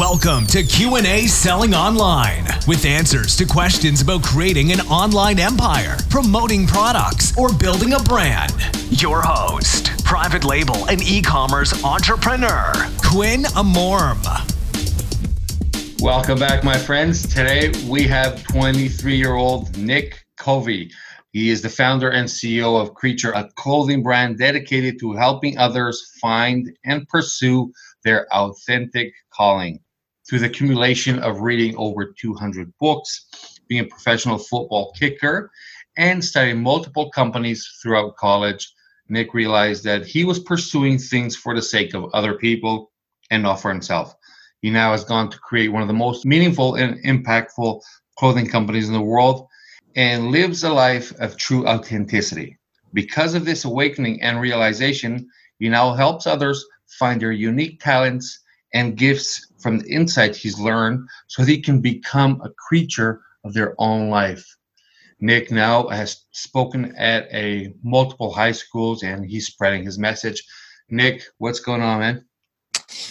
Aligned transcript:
Welcome 0.00 0.46
to 0.46 0.62
Q&A 0.62 1.26
Selling 1.26 1.74
Online 1.74 2.46
with 2.66 2.86
answers 2.86 3.36
to 3.36 3.44
questions 3.44 4.00
about 4.00 4.22
creating 4.22 4.72
an 4.72 4.80
online 4.86 5.38
empire, 5.38 5.98
promoting 6.08 6.66
products, 6.66 7.36
or 7.36 7.52
building 7.52 7.92
a 7.92 7.98
brand. 7.98 8.54
Your 8.88 9.20
host, 9.20 10.02
private 10.02 10.42
label 10.42 10.88
and 10.88 11.02
e-commerce 11.02 11.84
entrepreneur, 11.84 12.72
Quinn 13.04 13.42
Amorm. 13.42 14.24
Welcome 16.00 16.38
back, 16.38 16.64
my 16.64 16.78
friends. 16.78 17.28
Today 17.28 17.70
we 17.86 18.04
have 18.04 18.36
23-year-old 18.44 19.76
Nick 19.76 20.24
Covey. 20.38 20.90
He 21.32 21.50
is 21.50 21.60
the 21.60 21.68
founder 21.68 22.08
and 22.08 22.26
CEO 22.26 22.80
of 22.80 22.94
Creature, 22.94 23.32
a 23.32 23.50
clothing 23.56 24.02
brand 24.02 24.38
dedicated 24.38 24.98
to 25.00 25.12
helping 25.12 25.58
others 25.58 26.10
find 26.22 26.74
and 26.86 27.06
pursue 27.06 27.70
their 28.02 28.26
authentic 28.34 29.12
calling. 29.30 29.78
Through 30.30 30.38
the 30.38 30.46
accumulation 30.46 31.18
of 31.18 31.40
reading 31.40 31.74
over 31.76 32.06
200 32.06 32.72
books, 32.78 33.26
being 33.66 33.80
a 33.80 33.88
professional 33.88 34.38
football 34.38 34.92
kicker, 34.96 35.50
and 35.96 36.24
studying 36.24 36.62
multiple 36.62 37.10
companies 37.10 37.68
throughout 37.82 38.16
college, 38.16 38.72
Nick 39.08 39.34
realized 39.34 39.82
that 39.82 40.06
he 40.06 40.22
was 40.22 40.38
pursuing 40.38 40.98
things 40.98 41.34
for 41.34 41.52
the 41.52 41.60
sake 41.60 41.94
of 41.94 42.14
other 42.14 42.34
people 42.34 42.92
and 43.32 43.42
not 43.42 43.56
for 43.56 43.72
himself. 43.72 44.14
He 44.62 44.70
now 44.70 44.92
has 44.92 45.02
gone 45.02 45.30
to 45.30 45.38
create 45.40 45.72
one 45.72 45.82
of 45.82 45.88
the 45.88 45.94
most 45.94 46.24
meaningful 46.24 46.76
and 46.76 47.02
impactful 47.04 47.82
clothing 48.16 48.46
companies 48.46 48.86
in 48.86 48.94
the 48.94 49.00
world 49.00 49.48
and 49.96 50.30
lives 50.30 50.62
a 50.62 50.72
life 50.72 51.12
of 51.18 51.36
true 51.38 51.66
authenticity. 51.66 52.56
Because 52.94 53.34
of 53.34 53.44
this 53.44 53.64
awakening 53.64 54.22
and 54.22 54.40
realization, 54.40 55.28
he 55.58 55.68
now 55.68 55.92
helps 55.92 56.28
others 56.28 56.64
find 56.86 57.20
their 57.20 57.32
unique 57.32 57.80
talents 57.80 58.38
and 58.74 58.96
gifts 58.96 59.52
from 59.58 59.78
the 59.78 59.88
insights 59.88 60.38
he's 60.38 60.58
learned 60.58 61.08
so 61.26 61.42
he 61.42 61.60
can 61.60 61.80
become 61.80 62.40
a 62.42 62.50
creature 62.50 63.22
of 63.44 63.52
their 63.52 63.74
own 63.78 64.10
life. 64.10 64.56
Nick 65.20 65.50
now 65.50 65.88
has 65.88 66.24
spoken 66.30 66.94
at 66.96 67.28
a 67.32 67.74
multiple 67.82 68.32
high 68.32 68.52
schools 68.52 69.02
and 69.02 69.24
he's 69.24 69.46
spreading 69.46 69.84
his 69.84 69.98
message. 69.98 70.42
Nick, 70.88 71.22
what's 71.38 71.60
going 71.60 71.82
on, 71.82 72.00
man? 72.00 72.24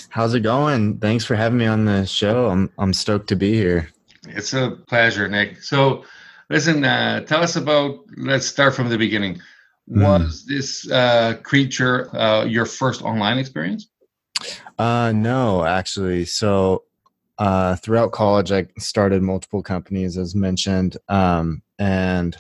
How's 0.10 0.34
it 0.34 0.42
going? 0.42 0.98
Thanks 0.98 1.24
for 1.24 1.36
having 1.36 1.60
me 1.60 1.66
on 1.66 1.86
the 1.86 2.06
show. 2.06 2.48
I'm 2.48 2.72
I'm 2.78 2.94
stoked 2.94 3.28
to 3.30 3.36
be 3.36 3.54
here. 3.54 3.90
It's 4.28 4.54
a 4.54 4.78
pleasure, 4.88 5.30
Nick. 5.30 5.62
So, 5.62 6.04
listen, 6.50 6.84
uh, 6.84 7.22
tell 7.22 7.42
us 7.42 7.56
about. 7.56 8.00
Let's 8.18 8.46
start 8.46 8.76
from 8.76 8.90
the 8.90 8.98
beginning. 8.98 9.40
Mm. 9.90 10.04
Was 10.04 10.46
this 10.46 10.90
uh, 10.92 11.38
creature 11.44 12.14
uh, 12.16 12.46
your 12.46 12.66
first 12.66 13.02
online 13.02 13.38
experience? 13.38 13.88
Uh, 14.80 15.12
no, 15.12 15.66
actually. 15.66 16.26
So 16.26 16.84
uh, 17.38 17.76
throughout 17.76 18.14
college, 18.14 18.52
I 18.52 18.68
started 18.78 19.22
multiple 19.22 19.62
companies, 19.62 20.18
as 20.18 20.34
mentioned, 20.34 20.98
um, 21.10 21.62
and 21.78 22.36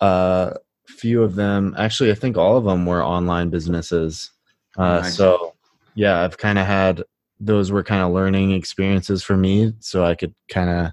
a 0.00 0.04
uh, 0.04 0.54
few 0.86 1.22
of 1.22 1.34
them, 1.34 1.74
actually, 1.78 2.10
I 2.10 2.14
think 2.14 2.36
all 2.36 2.58
of 2.58 2.64
them 2.64 2.84
were 2.84 3.02
online 3.02 3.48
businesses. 3.48 4.30
Uh, 4.76 5.00
nice. 5.00 5.16
So, 5.16 5.54
yeah, 5.94 6.22
I've 6.22 6.36
kind 6.36 6.58
of 6.58 6.66
had 6.66 7.02
those 7.40 7.70
were 7.70 7.82
kind 7.82 8.02
of 8.02 8.12
learning 8.12 8.52
experiences 8.52 9.22
for 9.22 9.36
me, 9.36 9.72
so 9.80 10.04
I 10.04 10.14
could 10.14 10.34
kind 10.48 10.70
of 10.70 10.92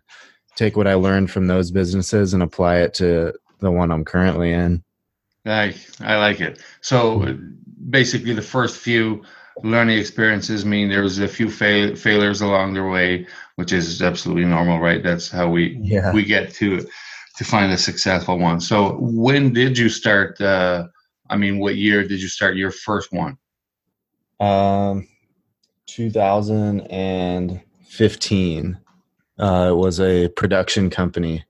take 0.55 0.77
what 0.77 0.87
I 0.87 0.93
learned 0.93 1.31
from 1.31 1.47
those 1.47 1.71
businesses 1.71 2.33
and 2.33 2.43
apply 2.43 2.77
it 2.77 2.93
to 2.95 3.33
the 3.59 3.71
one 3.71 3.91
I'm 3.91 4.05
currently 4.05 4.51
in. 4.51 4.83
I 5.45 5.75
I 5.99 6.17
like 6.17 6.41
it. 6.41 6.59
So 6.81 7.37
basically, 7.89 8.33
the 8.33 8.41
first 8.41 8.77
few 8.77 9.23
learning 9.63 9.97
experiences 9.97 10.65
mean 10.65 10.89
there 10.89 11.03
was 11.03 11.19
a 11.19 11.27
few 11.27 11.49
fail- 11.49 11.95
failures 11.95 12.41
along 12.41 12.73
the 12.73 12.83
way, 12.83 13.25
which 13.55 13.71
is 13.71 14.01
absolutely 14.01 14.43
normal, 14.45 14.79
right? 14.79 15.01
That's 15.03 15.29
how 15.29 15.49
we 15.49 15.77
yeah. 15.81 16.11
we 16.13 16.23
get 16.23 16.53
to 16.55 16.83
to 17.37 17.43
find 17.43 17.71
a 17.71 17.77
successful 17.77 18.39
one. 18.39 18.59
So 18.59 18.97
when 18.99 19.53
did 19.53 19.77
you 19.77 19.89
start? 19.89 20.41
Uh, 20.41 20.87
I 21.29 21.37
mean, 21.37 21.59
what 21.59 21.75
year 21.75 22.07
did 22.07 22.19
you 22.21 22.27
start 22.27 22.55
your 22.55 22.71
first 22.71 23.13
one? 23.13 23.37
Um, 24.39 25.07
2015. 25.87 28.77
Uh, 29.39 29.67
it 29.69 29.75
was 29.75 29.99
a 29.99 30.27
production 30.29 30.89
company 30.89 31.45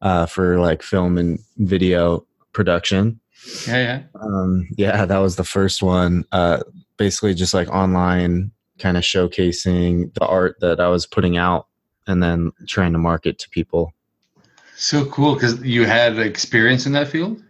uh, 0.00 0.24
for 0.26 0.58
like 0.58 0.82
film 0.82 1.18
and 1.18 1.38
video 1.58 2.24
production. 2.52 3.20
Yeah, 3.66 3.76
yeah. 3.76 4.02
Um, 4.20 4.68
yeah, 4.76 5.04
that 5.04 5.18
was 5.18 5.34
the 5.36 5.44
first 5.44 5.82
one. 5.82 6.24
Uh, 6.32 6.62
basically 7.02 7.34
just 7.34 7.52
like 7.52 7.68
online 7.68 8.52
kind 8.78 8.96
of 8.96 9.02
showcasing 9.02 10.14
the 10.14 10.24
art 10.24 10.54
that 10.60 10.78
I 10.78 10.86
was 10.86 11.04
putting 11.04 11.36
out 11.36 11.66
and 12.06 12.22
then 12.22 12.52
trying 12.68 12.92
to 12.92 12.98
market 12.98 13.40
to 13.40 13.50
people. 13.50 13.92
So 14.76 15.04
cool 15.06 15.34
because 15.34 15.60
you 15.64 15.84
had 15.84 16.20
experience 16.20 16.86
in 16.86 16.92
that 16.92 17.08
field? 17.08 17.42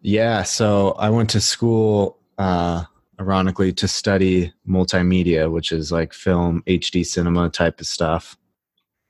Yeah. 0.00 0.42
So 0.42 0.92
I 0.92 1.10
went 1.10 1.28
to 1.30 1.40
school, 1.40 2.18
uh, 2.38 2.84
ironically, 3.20 3.74
to 3.74 3.86
study 3.86 4.54
multimedia, 4.66 5.52
which 5.52 5.70
is 5.70 5.92
like 5.92 6.14
film, 6.14 6.62
HD 6.66 7.04
cinema 7.04 7.50
type 7.50 7.78
of 7.78 7.86
stuff. 7.86 8.38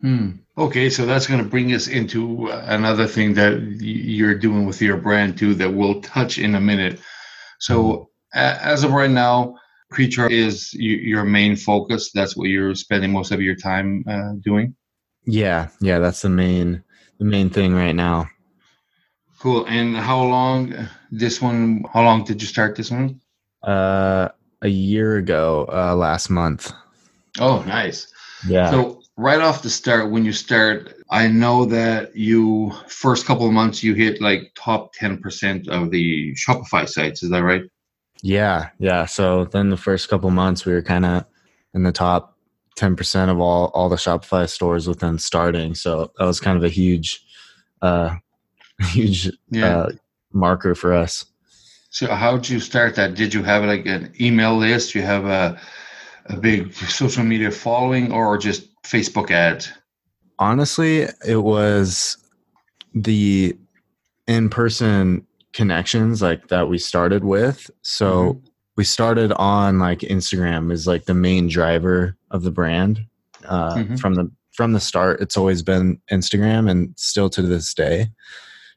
Hmm. 0.00 0.30
Okay, 0.58 0.90
so 0.90 1.06
that's 1.06 1.28
going 1.28 1.42
to 1.42 1.48
bring 1.48 1.72
us 1.72 1.86
into 1.86 2.48
another 2.48 3.06
thing 3.06 3.34
that 3.34 3.60
you're 3.80 4.34
doing 4.34 4.66
with 4.66 4.82
your 4.82 4.96
brand 4.96 5.38
too 5.38 5.54
that 5.54 5.72
we'll 5.72 6.00
touch 6.00 6.36
in 6.36 6.56
a 6.56 6.60
minute. 6.60 6.98
So, 7.60 8.10
as 8.36 8.84
of 8.84 8.92
right 8.92 9.10
now, 9.10 9.56
Creature 9.91 10.28
is 10.30 10.74
your 10.74 11.24
main 11.24 11.54
focus. 11.54 12.10
That's 12.10 12.36
what 12.36 12.48
you're 12.48 12.74
spending 12.74 13.12
most 13.12 13.30
of 13.30 13.41
your 13.41 13.54
time 13.54 14.04
uh, 14.08 14.32
doing. 14.41 14.74
Yeah, 15.24 15.69
yeah, 15.80 16.00
that's 16.00 16.22
the 16.22 16.28
main 16.28 16.82
the 17.19 17.25
main 17.25 17.50
thing 17.50 17.72
right 17.72 17.94
now. 17.94 18.28
Cool. 19.38 19.64
And 19.66 19.96
how 19.96 20.22
long 20.25 20.75
this 21.12 21.41
one? 21.41 21.84
How 21.92 22.02
long 22.02 22.25
did 22.25 22.42
you 22.42 22.48
start 22.48 22.75
this 22.75 22.91
one? 22.91 23.20
Uh, 23.62 24.28
a 24.62 24.69
year 24.69 25.19
ago, 25.19 25.69
uh, 25.72 25.94
last 25.94 26.30
month. 26.30 26.72
Oh, 27.38 27.62
nice. 27.62 28.12
Yeah. 28.46 28.70
So 28.70 29.02
right 29.16 29.41
off 29.41 29.62
the 29.62 29.70
start, 29.70 30.10
when 30.10 30.25
you 30.25 30.32
start, 30.32 30.94
I 31.10 31.28
know 31.28 31.64
that 31.66 32.16
you 32.16 32.72
first 32.88 33.25
couple 33.25 33.46
of 33.46 33.52
months 33.52 33.84
you 33.84 33.94
hit 33.94 34.20
like 34.20 34.52
top 34.56 34.94
ten 34.94 35.19
percent 35.19 35.69
of 35.69 35.92
the 35.92 36.34
Shopify 36.34 36.88
sites. 36.88 37.22
Is 37.22 37.30
that 37.30 37.44
right? 37.44 37.62
Yeah, 38.22 38.71
yeah. 38.78 39.06
So 39.06 39.44
then 39.44 39.71
the 39.71 39.77
first 39.77 40.09
couple 40.09 40.31
months 40.31 40.65
we 40.65 40.72
were 40.72 40.82
kind 40.82 41.06
of 41.06 41.25
in 41.75 41.82
the 41.82 41.93
top 41.93 42.37
10% 42.78 43.31
of 43.31 43.41
all 43.41 43.66
all 43.75 43.88
the 43.88 43.97
Shopify 43.97 44.49
stores 44.49 44.88
within 44.88 45.19
starting. 45.19 45.75
So 45.75 46.12
that 46.19 46.25
was 46.25 46.41
kind 46.41 46.56
of 46.56 46.65
a 46.65 46.69
huge 46.69 47.25
uh 47.82 48.16
huge 48.91 49.31
yeah. 49.50 49.76
uh, 49.76 49.91
marker 50.32 50.75
for 50.75 50.93
us. 50.93 51.25
So 51.91 52.09
how 52.09 52.37
did 52.37 52.50
you 52.50 52.60
start 52.60 52.94
that? 52.97 53.15
Did 53.15 53.32
you 53.32 53.43
have 53.43 53.65
like 53.65 53.87
an 53.87 54.12
email 54.21 54.56
list? 54.56 54.94
You 54.94 55.03
have 55.03 55.25
a 55.25 55.59
a 56.26 56.37
big 56.37 56.75
social 56.75 57.25
media 57.25 57.50
following 57.50 58.12
or 58.12 58.37
just 58.37 58.69
Facebook 58.82 59.31
ads? 59.31 59.72
Honestly, 60.38 61.06
it 61.26 61.43
was 61.43 62.19
the 62.94 63.56
in-person 64.26 65.25
connections 65.56 66.21
like 66.21 66.49
that 66.49 66.69
we 66.69 66.77
started 66.77 67.25
with. 67.25 67.71
So 67.81 68.34
mm-hmm. 68.34 68.47
we 68.77 68.84
started 68.84 69.33
on 69.33 69.78
like 69.78 70.00
Instagram 70.00 70.71
is 70.71 70.87
like 70.87 71.06
the 71.06 71.15
main 71.15 71.49
driver 71.49 72.15
of 72.31 72.43
the 72.43 72.50
brand. 72.50 73.00
Uh, 73.47 73.75
mm-hmm. 73.75 73.97
From 73.97 74.15
the 74.15 74.31
from 74.53 74.75
the 74.75 74.81
start, 74.81 75.21
it's 75.21 75.37
always 75.37 75.62
been 75.62 75.99
Instagram, 76.12 76.71
and 76.71 76.93
still 76.97 77.31
to 77.31 77.43
this 77.43 77.72
day. 77.75 78.09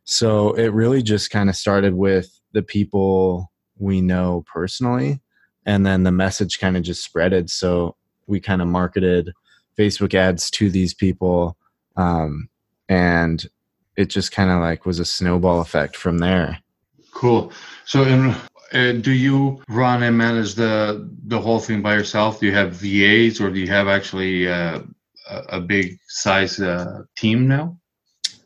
So 0.06 0.54
it 0.54 0.74
really 0.74 1.04
just 1.04 1.32
kind 1.32 1.50
of 1.50 1.56
started 1.56 1.94
with 1.96 2.40
the 2.54 2.64
people 2.64 3.52
we 3.78 4.02
know 4.02 4.46
personally, 4.52 5.20
and 5.66 5.86
then 5.86 6.04
the 6.04 6.12
message 6.12 6.60
kind 6.60 6.78
of 6.78 6.84
just 6.84 7.08
spreaded. 7.08 7.50
So 7.50 7.96
we 8.26 8.40
kind 8.40 8.62
of 8.62 8.68
marketed 8.70 9.32
Facebook 9.78 10.14
ads 10.14 10.50
to 10.52 10.70
these 10.70 10.94
people, 10.94 11.58
um, 11.98 12.48
and 12.88 13.46
it 13.98 14.06
just 14.06 14.32
kind 14.32 14.50
of 14.50 14.62
like 14.62 14.86
was 14.86 15.00
a 15.00 15.06
snowball 15.06 15.60
effect 15.60 15.98
from 15.98 16.20
there. 16.20 16.60
Cool. 17.20 17.52
So, 17.84 18.04
in, 18.04 18.34
uh, 18.72 18.94
do 18.94 19.12
you 19.12 19.62
run 19.68 20.04
and 20.04 20.18
manage 20.18 20.56
the 20.56 21.06
the 21.28 21.38
whole 21.38 21.60
thing 21.60 21.82
by 21.82 21.94
yourself? 21.96 22.40
Do 22.40 22.46
you 22.46 22.54
have 22.54 22.72
VAs, 22.72 23.42
or 23.42 23.50
do 23.50 23.60
you 23.60 23.68
have 23.68 23.90
actually 23.90 24.48
uh, 24.48 24.84
a 25.28 25.60
big 25.60 26.00
size 26.08 26.62
uh, 26.62 27.02
team 27.18 27.46
now? 27.46 27.78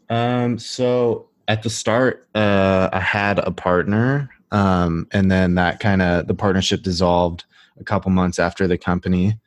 Um. 0.09 0.57
So 0.57 1.29
at 1.47 1.61
the 1.61 1.69
start, 1.69 2.27
uh, 2.33 2.89
I 2.91 2.99
had 2.99 3.37
a 3.37 3.51
partner, 3.51 4.31
um, 4.51 5.07
and 5.11 5.29
then 5.29 5.53
that 5.53 5.79
kind 5.79 6.01
of 6.01 6.25
the 6.25 6.33
partnership 6.33 6.81
dissolved 6.81 7.45
a 7.79 7.83
couple 7.83 8.09
months 8.09 8.39
after 8.39 8.65
the 8.65 8.79
company, 8.79 9.39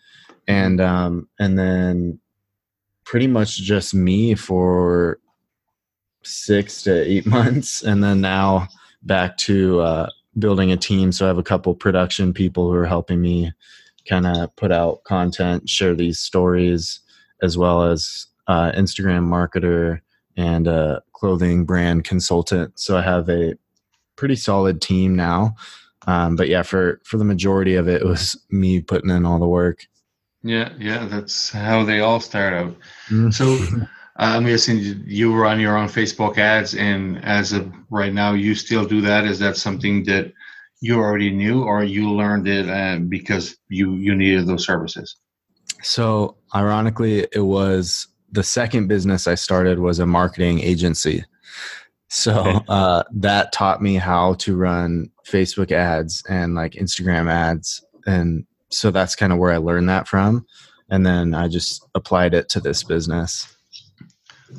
and 0.46 0.81
um, 0.81 1.29
and 1.40 1.58
then 1.58 2.20
pretty 3.02 3.26
much 3.26 3.56
just 3.56 3.93
me 3.93 4.37
for 4.37 5.19
six 6.22 6.84
to 6.84 7.02
eight 7.02 7.26
months, 7.37 7.82
and 7.82 8.05
then 8.05 8.20
now 8.20 8.69
back 9.06 9.37
to 9.38 9.81
uh, 9.81 10.11
building 10.38 10.73
a 10.73 10.76
team. 10.76 11.12
So 11.12 11.25
I 11.25 11.29
have 11.29 11.38
a 11.38 11.43
couple 11.43 11.75
production 11.75 12.32
people 12.32 12.70
who 12.70 12.76
are 12.76 12.87
helping 12.87 13.20
me 13.20 13.53
kind 14.08 14.26
of 14.26 14.55
put 14.56 14.73
out 14.73 15.05
content, 15.05 15.69
share 15.69 15.94
these 15.94 16.19
stories, 16.19 17.00
as 17.43 17.56
well 17.56 17.82
as 17.82 18.26
uh, 18.47 18.73
Instagram 18.73 19.26
marketer 19.26 20.00
and 20.37 20.67
a 20.67 21.03
clothing 21.12 21.64
brand 21.64 22.05
consultant. 22.05 22.79
So 22.79 22.97
I 22.97 23.03
have 23.03 23.29
a 23.29 23.55
pretty 24.17 24.37
solid 24.37 24.81
team 24.81 25.17
now. 25.17 25.56
Um, 26.06 26.37
but 26.37 26.49
yeah, 26.49 26.62
for 26.62 27.00
for 27.05 27.17
the 27.17 27.25
majority 27.25 27.75
of 27.75 27.88
it, 27.88 28.03
it 28.03 28.06
was 28.06 28.37
me 28.50 28.81
putting 28.81 29.11
in 29.11 29.26
all 29.26 29.41
the 29.41 29.49
work. 29.49 29.87
Yeah, 30.43 30.73
yeah, 30.79 31.06
that's 31.06 31.50
how 31.50 31.85
they 31.85 32.00
all 32.00 32.20
start 32.20 32.53
out. 32.55 32.76
Mm. 33.08 33.35
So 33.35 33.87
I'm 34.19 34.45
guessing 34.45 35.03
you 35.07 35.33
were 35.33 35.47
on 35.47 35.61
your 35.61 35.77
own 35.77 35.89
Facebook 35.89 36.39
ads, 36.39 36.75
and 36.75 37.23
as 37.25 37.53
of 37.53 37.71
right 37.91 38.13
now, 38.13 38.33
you 38.33 38.55
still 38.55 38.87
do 38.87 39.01
that. 39.03 39.25
Is 39.25 39.39
that 39.41 39.57
something 39.57 40.05
that 40.05 40.33
you 40.81 40.99
already 40.99 41.31
knew, 41.31 41.65
or 41.65 41.85
you 41.85 42.11
learned 42.11 42.49
it 42.49 42.69
uh, 42.69 42.99
because 43.09 43.57
you 43.69 43.95
you 43.95 44.15
needed 44.15 44.47
those 44.47 44.65
services? 44.65 45.17
So, 45.83 46.37
ironically, 46.55 47.27
it 47.33 47.45
was 47.45 48.09
the 48.33 48.43
second 48.43 48.89
business 48.89 49.27
I 49.27 49.35
started 49.35 49.79
was 49.79 49.99
a 49.99 50.07
marketing 50.07 50.61
agency. 50.61 51.25
So 52.09 52.33
uh, 52.69 53.03
that 53.13 53.53
taught 53.53 53.83
me 53.83 53.97
how 53.97 54.35
to 54.35 54.57
run 54.57 55.11
Facebook 55.29 55.73
ads 55.73 56.23
and 56.29 56.55
like 56.55 56.73
Instagram 56.73 57.31
ads, 57.31 57.85
and 58.07 58.47
so 58.71 58.91
that's 58.91 59.17
kind 59.17 59.33
of 59.33 59.39
where 59.39 59.53
I 59.53 59.59
learned 59.59 59.89
that 59.89 60.09
from. 60.09 60.47
And 60.89 61.05
then 61.05 61.35
I 61.35 61.49
just 61.49 61.85
applied 61.95 62.33
it 62.33 62.49
to 62.51 62.61
this 62.61 62.85
business. 62.85 63.56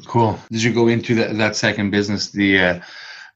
Cool. 0.05 0.39
Did 0.51 0.63
you 0.63 0.73
go 0.73 0.87
into 0.87 1.15
that, 1.15 1.37
that 1.37 1.55
second 1.55 1.91
business, 1.91 2.31
the 2.31 2.59
uh, 2.59 2.79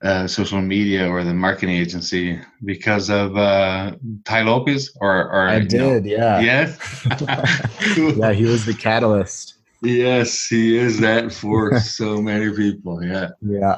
uh, 0.02 0.28
social 0.28 0.62
media 0.62 1.08
or 1.10 1.24
the 1.24 1.34
marketing 1.34 1.76
agency, 1.76 2.40
because 2.66 3.10
of 3.10 3.38
uh, 3.38 3.96
Tai 4.26 4.42
Lopez? 4.44 4.96
Or, 5.02 5.30
or 5.32 5.48
I 5.48 5.60
did, 5.60 6.06
know? 6.06 6.10
yeah. 6.10 6.40
Yes. 6.40 7.06
yeah, 8.18 8.32
he 8.32 8.46
was 8.46 8.66
the 8.66 8.74
catalyst. 8.74 9.56
Yes, 9.82 10.48
he 10.48 10.78
is 10.78 11.00
that 11.00 11.32
for 11.32 11.80
so 11.80 12.22
many 12.22 12.56
people. 12.56 13.04
Yeah. 13.04 13.30
Yeah. 13.42 13.78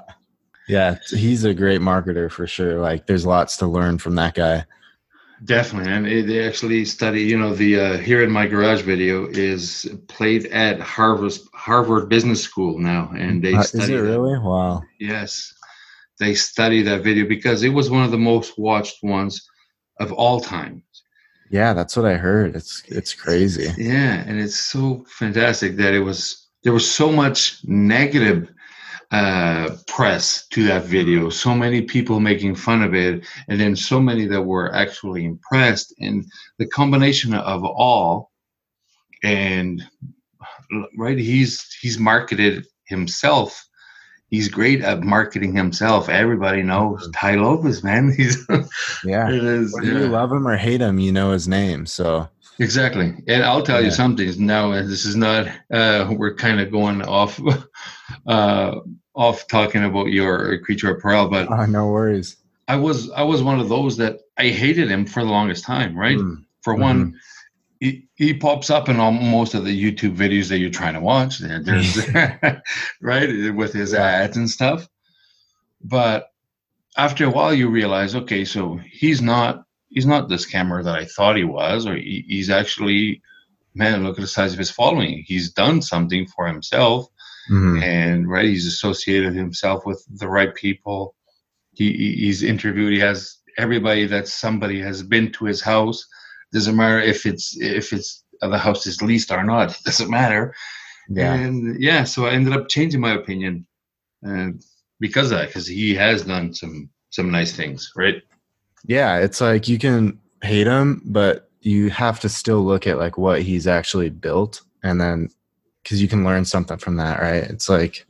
Yeah, 0.68 0.97
he's 1.09 1.44
a 1.44 1.53
great 1.53 1.81
marketer 1.81 2.31
for 2.31 2.47
sure. 2.47 2.80
Like, 2.80 3.06
there's 3.06 3.25
lots 3.25 3.57
to 3.57 3.68
learn 3.68 3.97
from 3.97 4.15
that 4.15 4.33
guy. 4.33 4.65
Definitely, 5.45 5.92
and 5.92 6.30
they 6.30 6.45
actually 6.45 6.86
study. 6.86 7.24
You 7.24 7.38
know, 7.38 7.54
the 7.54 7.80
uh, 7.80 7.98
here 7.98 8.24
in 8.24 8.31
my 8.31 8.48
garage 8.48 8.84
video 8.84 9.28
is 9.28 9.90
played 10.07 10.45
at 10.48 10.80
Harvard 10.80 11.34
Harvard 11.54 12.07
Business 12.07 12.42
School 12.42 12.80
now, 12.80 13.12
and 13.18 13.44
they 13.44 13.56
uh, 13.56 13.63
study. 13.63 13.84
Is 13.84 13.90
it 13.90 13.95
really? 13.95 14.38
Wow. 14.40 14.84
Yes, 15.00 15.54
they 16.19 16.34
study 16.34 16.81
that 16.84 17.04
video 17.04 17.28
because 17.28 17.63
it 17.63 17.69
was 17.69 17.90
one 17.90 18.04
of 18.04 18.12
the 18.12 18.18
most 18.18 18.57
watched 18.57 19.04
ones 19.04 19.45
of 20.00 20.13
all 20.13 20.40
time. 20.40 20.84
Yeah, 21.50 21.74
that's 21.74 21.98
what 21.98 22.06
I 22.06 22.16
heard. 22.16 22.56
It's 22.56 22.84
it's 22.88 23.13
crazy. 23.13 23.69
Yeah, 23.78 24.24
and 24.25 24.40
it's 24.40 24.56
so 24.56 25.04
fantastic 25.10 25.75
that 25.78 25.94
it 25.94 26.00
was 26.00 26.48
there 26.63 26.74
was 26.74 26.90
so 26.90 27.12
much 27.12 27.57
negative 27.66 28.52
uh, 29.13 29.69
press 29.86 30.48
to 30.48 30.63
that 30.63 30.86
video. 30.86 31.30
So 31.30 31.54
many 31.54 31.83
people 31.83 32.19
making 32.19 32.56
fun 32.56 32.81
of 32.81 32.95
it, 32.95 33.24
and 33.48 33.60
then 33.60 33.75
so 33.75 34.00
many 34.00 34.25
that 34.25 34.42
were 34.42 34.74
actually 34.74 35.24
impressed. 35.24 35.94
And 36.00 36.25
the 36.57 36.68
combination 36.68 37.36
of 37.36 37.63
all, 37.63 38.31
and 39.24 39.83
right, 40.98 41.18
he's 41.18 41.63
he's 41.80 42.00
marketed 42.00 42.65
himself. 42.86 43.63
He's 44.30 44.50
great 44.50 44.81
at 44.81 45.04
marketing 45.04 45.56
himself. 45.56 46.09
Everybody 46.09 46.63
knows 46.63 47.07
mm-hmm. 47.07 47.44
Lopez, 47.44 47.83
man. 47.83 48.12
He's 48.18 48.44
yeah. 49.06 49.30
It 49.30 49.44
is, 49.44 49.71
Whether 49.75 49.94
yeah. 49.94 50.00
you 50.00 50.07
love 50.07 50.31
him 50.31 50.48
or 50.48 50.57
hate 50.57 50.81
him, 50.81 50.98
you 50.98 51.12
know 51.12 51.33
his 51.33 51.48
name. 51.48 51.86
So 51.86 52.27
Exactly. 52.59 53.13
And 53.27 53.44
I'll 53.44 53.63
tell 53.63 53.80
yeah. 53.80 53.86
you 53.86 53.92
something 53.92 54.45
now, 54.45 54.71
this 54.71 55.06
is 55.06 55.16
not, 55.16 55.48
uh, 55.71 56.13
we're 56.16 56.36
kind 56.36 56.59
of 56.59 56.71
going 56.71 57.01
off, 57.01 57.39
uh, 58.27 58.75
off 59.15 59.48
talking 59.48 59.83
about 59.83 60.07
your 60.07 60.57
creature 60.60 60.92
of 60.92 60.98
apparel, 60.98 61.30
but 61.30 61.50
uh, 61.50 61.65
no 61.65 61.88
worries. 61.88 62.38
I 62.68 62.77
was, 62.77 63.12
I 63.12 63.24
was 63.24 63.44
one 63.44 63.60
of 63.60 63.69
those 63.69 63.98
that 63.98 64.21
I 64.38 64.50
hated 64.50 64.89
him 64.89 65.06
for 65.06 65.24
the 65.24 65.30
longest 65.30 65.65
time, 65.65 65.98
right? 65.98 66.18
Mm. 66.18 66.45
For 66.62 66.75
one, 66.75 67.06
mm-hmm. 67.07 67.18
he, 67.80 68.07
he 68.15 68.33
pops 68.33 68.69
up 68.69 68.88
in 68.88 69.00
all, 69.00 69.12
most 69.12 69.54
of 69.54 69.65
the 69.65 69.83
YouTube 69.83 70.15
videos 70.15 70.48
that 70.50 70.60
you're 70.60 70.69
trying 70.69 70.94
to 70.94 71.01
watch. 71.01 71.39
There, 71.39 71.62
there's 71.62 71.98
right 73.01 73.54
with 73.54 73.74
his 73.74 73.94
ads 73.94 74.38
and 74.38 74.50
stuff. 74.50 74.88
But 75.83 76.31
after 76.98 77.25
a 77.25 77.30
while, 77.30 77.54
you 77.54 77.69
realize, 77.69 78.16
okay, 78.16 78.45
so 78.45 78.77
he's 78.77 79.21
not 79.21 79.66
he's 79.89 80.06
not 80.06 80.27
this 80.27 80.51
scammer 80.51 80.83
that 80.83 80.95
I 80.95 81.06
thought 81.06 81.38
he 81.38 81.44
was, 81.44 81.86
or 81.86 81.95
he, 81.95 82.25
he's 82.27 82.50
actually, 82.50 83.21
man, 83.75 84.04
look 84.04 84.18
at 84.18 84.21
the 84.21 84.27
size 84.27 84.54
of 84.54 84.59
his 84.59 84.71
following. 84.71 85.24
He's 85.25 85.51
done 85.51 85.81
something 85.81 86.25
for 86.27 86.48
himself, 86.48 87.07
mm-hmm. 87.51 87.81
and 87.84 88.30
right, 88.30 88.45
he's 88.45 88.68
associated 88.68 89.34
himself 89.34 89.86
with 89.86 90.06
the 90.19 90.28
right 90.28 90.54
people. 90.56 91.16
He, 91.74 92.16
he's 92.16 92.44
interviewed. 92.44 92.94
He 92.94 93.00
has 93.00 93.38
everybody 93.57 94.06
that 94.06 94.28
somebody 94.28 94.80
has 94.81 95.04
been 95.04 95.31
to 95.34 95.45
his 95.45 95.62
house. 95.62 96.06
Doesn't 96.51 96.75
matter 96.75 97.00
if 97.00 97.25
it's 97.25 97.57
if 97.60 97.94
it's 97.94 98.24
the 98.42 98.57
house 98.57 98.86
is 98.86 99.01
leased 99.01 99.31
or 99.31 99.44
not. 99.44 99.72
It 99.72 99.78
doesn't 99.86 100.10
matter. 100.10 100.54
Yeah. 101.10 101.34
And 101.34 101.81
yeah, 101.81 102.04
so 102.04 102.25
I 102.25 102.31
ended 102.31 102.54
up 102.54 102.69
changing 102.69 103.01
my 103.01 103.13
opinion 103.13 103.66
uh, 104.28 104.50
because 105.00 105.31
of 105.31 105.38
that, 105.38 105.48
because 105.48 105.68
he 105.68 105.95
has 105.95 106.24
done 106.24 106.54
some 106.54 106.90
some 107.10 107.31
nice 107.31 107.56
things, 107.56 107.92
right? 107.95 108.22
yeah, 108.86 109.18
it's 109.18 109.42
like 109.42 109.68
you 109.68 109.80
can 109.80 110.19
hate 110.42 110.68
him, 110.68 111.01
but 111.06 111.50
you 111.62 111.90
have 111.90 112.19
to 112.19 112.30
still 112.30 112.62
look 112.63 112.86
at 112.86 112.98
like 112.98 113.18
what 113.18 113.42
he's 113.42 113.68
actually 113.68 114.10
built 114.10 114.62
and 114.84 115.00
then 115.00 115.30
because 115.83 116.01
you 116.01 116.07
can 116.07 116.24
learn 116.24 116.45
something 116.45 116.77
from 116.77 116.95
that, 116.97 117.19
right? 117.19 117.44
It's 117.44 117.69
like 117.69 118.06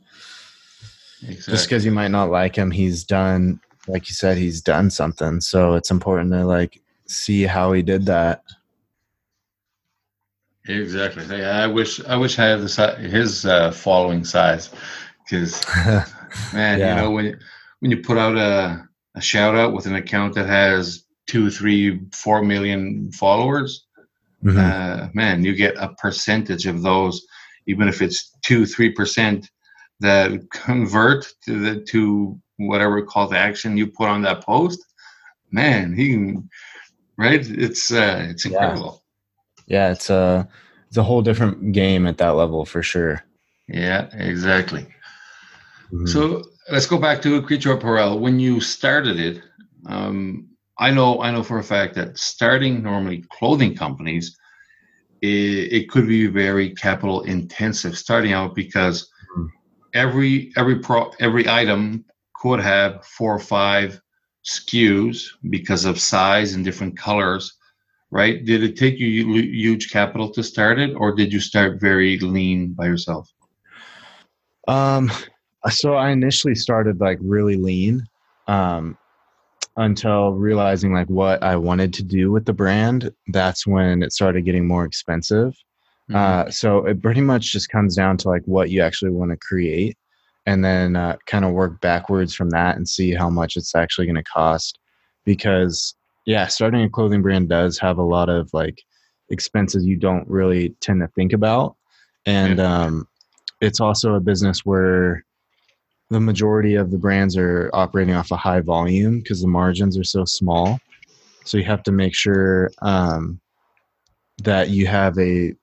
exactly. 1.22 1.52
just 1.52 1.68
because 1.68 1.84
you 1.84 1.90
might 1.90 2.10
not 2.10 2.30
like 2.30 2.56
him, 2.56 2.70
he's 2.70 3.04
done, 3.04 3.60
like 3.88 4.08
you 4.08 4.14
said, 4.14 4.38
he's 4.38 4.60
done 4.60 4.90
something. 4.90 5.40
So 5.40 5.74
it's 5.74 5.90
important 5.90 6.32
to 6.32 6.46
like 6.46 6.80
see 7.06 7.42
how 7.42 7.72
he 7.72 7.82
did 7.82 8.06
that. 8.06 8.44
Exactly. 10.66 11.44
I 11.44 11.66
wish 11.66 12.02
I 12.04 12.16
wish 12.16 12.38
I 12.38 12.46
had 12.46 12.60
the 12.60 12.96
his 12.98 13.44
uh, 13.44 13.70
following 13.70 14.24
size 14.24 14.70
because 15.22 15.62
man, 16.54 16.78
yeah. 16.78 16.96
you 16.96 17.02
know 17.02 17.10
when 17.10 17.38
when 17.80 17.90
you 17.90 17.98
put 17.98 18.16
out 18.16 18.36
a 18.36 18.88
a 19.14 19.20
shout 19.20 19.54
out 19.54 19.74
with 19.74 19.86
an 19.86 19.94
account 19.94 20.34
that 20.34 20.46
has 20.46 21.04
two, 21.26 21.50
three, 21.50 22.00
four 22.12 22.42
million 22.42 23.10
followers, 23.12 23.86
mm-hmm. 24.42 24.58
uh, 24.58 25.08
man, 25.14 25.44
you 25.44 25.54
get 25.54 25.76
a 25.76 25.94
percentage 25.94 26.66
of 26.66 26.82
those, 26.82 27.26
even 27.66 27.88
if 27.88 28.02
it's 28.02 28.36
two, 28.42 28.66
three 28.66 28.90
percent 28.90 29.50
that 30.00 30.32
convert 30.52 31.26
to 31.44 31.58
the 31.58 31.80
to 31.82 32.38
whatever 32.56 33.02
call 33.02 33.28
to 33.28 33.36
action 33.36 33.76
you 33.76 33.86
put 33.86 34.08
on 34.08 34.22
that 34.22 34.44
post. 34.44 34.84
Man, 35.50 35.94
he 35.94 36.10
can, 36.10 36.48
right? 37.16 37.40
It's 37.48 37.92
uh, 37.92 38.26
it's 38.30 38.44
incredible. 38.44 39.02
Yeah, 39.66 39.86
yeah 39.86 39.92
it's 39.92 40.10
a 40.10 40.48
it's 40.88 40.96
a 40.96 41.02
whole 41.02 41.22
different 41.22 41.72
game 41.72 42.06
at 42.06 42.18
that 42.18 42.30
level 42.30 42.64
for 42.64 42.82
sure. 42.82 43.22
Yeah, 43.68 44.08
exactly. 44.12 44.86
Mm-hmm. 45.92 46.06
So 46.06 46.42
let's 46.70 46.86
go 46.86 46.98
back 46.98 47.22
to 47.22 47.42
Creature 47.42 47.72
Apparel. 47.72 48.18
When 48.18 48.38
you 48.38 48.60
started 48.60 49.18
it, 49.18 49.42
um, 49.86 50.48
I 50.78 50.90
know 50.90 51.20
I 51.22 51.30
know 51.30 51.42
for 51.42 51.58
a 51.58 51.64
fact 51.64 51.94
that 51.94 52.18
starting 52.18 52.82
normally 52.82 53.24
clothing 53.30 53.76
companies, 53.76 54.36
it, 55.24 55.72
it 55.72 55.90
could 55.90 56.06
be 56.06 56.26
very 56.26 56.74
capital 56.74 57.22
intensive 57.22 57.96
starting 57.96 58.32
out 58.32 58.54
because 58.54 59.10
mm-hmm. 59.36 59.46
every 59.94 60.52
every 60.56 60.78
pro 60.78 61.10
every 61.20 61.48
item 61.48 62.04
could 62.34 62.60
have 62.60 63.04
four 63.06 63.34
or 63.34 63.40
five 63.40 64.00
SKUs 64.46 65.28
because 65.48 65.86
of 65.86 65.98
size 65.98 66.52
and 66.52 66.64
different 66.64 66.98
colors, 66.98 67.54
right? 68.10 68.44
Did 68.44 68.62
it 68.62 68.76
take 68.76 68.98
you 68.98 69.08
huge 69.34 69.90
capital 69.90 70.30
to 70.32 70.42
start 70.42 70.78
it, 70.78 70.94
or 70.94 71.14
did 71.14 71.32
you 71.32 71.40
start 71.40 71.80
very 71.80 72.18
lean 72.18 72.74
by 72.74 72.84
yourself? 72.84 73.30
Um, 74.68 75.10
so 75.70 75.94
I 75.94 76.10
initially 76.10 76.54
started 76.54 77.00
like 77.00 77.18
really 77.22 77.56
lean 77.56 78.06
um, 78.46 78.98
until 79.76 80.32
realizing 80.32 80.92
like 80.92 81.08
what 81.08 81.42
I 81.42 81.56
wanted 81.56 81.92
to 81.94 82.02
do 82.02 82.30
with 82.30 82.44
the 82.44 82.52
brand. 82.52 83.12
That's 83.28 83.66
when 83.66 84.02
it 84.02 84.12
started 84.12 84.44
getting 84.44 84.66
more 84.66 84.84
expensive. 84.84 85.54
Mm-hmm. 86.10 86.16
Uh, 86.16 86.50
so 86.50 86.86
it 86.86 87.02
pretty 87.02 87.20
much 87.20 87.52
just 87.52 87.70
comes 87.70 87.96
down 87.96 88.16
to 88.18 88.28
like 88.28 88.42
what 88.44 88.70
you 88.70 88.82
actually 88.82 89.10
want 89.10 89.30
to 89.30 89.36
create 89.38 89.96
and 90.46 90.64
then 90.64 90.96
uh, 90.96 91.16
kind 91.26 91.44
of 91.44 91.52
work 91.52 91.80
backwards 91.80 92.34
from 92.34 92.50
that 92.50 92.76
and 92.76 92.88
see 92.88 93.14
how 93.14 93.30
much 93.30 93.56
it's 93.56 93.74
actually 93.74 94.06
going 94.06 94.16
to 94.16 94.22
cost. 94.22 94.78
Because 95.24 95.94
yeah, 96.26 96.46
starting 96.46 96.82
a 96.82 96.90
clothing 96.90 97.22
brand 97.22 97.48
does 97.48 97.78
have 97.78 97.98
a 97.98 98.02
lot 98.02 98.28
of 98.28 98.50
like 98.52 98.82
expenses 99.30 99.86
you 99.86 99.96
don't 99.96 100.28
really 100.28 100.74
tend 100.80 101.00
to 101.00 101.08
think 101.08 101.32
about. 101.32 101.76
And 102.26 102.60
um, 102.60 103.08
it's 103.60 103.80
also 103.80 104.14
a 104.14 104.20
business 104.20 104.64
where 104.64 105.24
the 106.14 106.20
majority 106.20 106.76
of 106.76 106.92
the 106.92 106.96
brands 106.96 107.36
are 107.36 107.68
operating 107.72 108.14
off 108.14 108.30
a 108.30 108.36
high 108.36 108.60
volume 108.60 109.18
because 109.18 109.42
the 109.42 109.48
margins 109.48 109.98
are 109.98 110.04
so 110.04 110.24
small. 110.24 110.78
So 111.44 111.58
you 111.58 111.64
have 111.64 111.82
to 111.82 111.92
make 111.92 112.14
sure 112.14 112.70
um, 112.82 113.40
that 114.44 114.70
you 114.70 114.86
have 114.86 115.18
a 115.18 115.54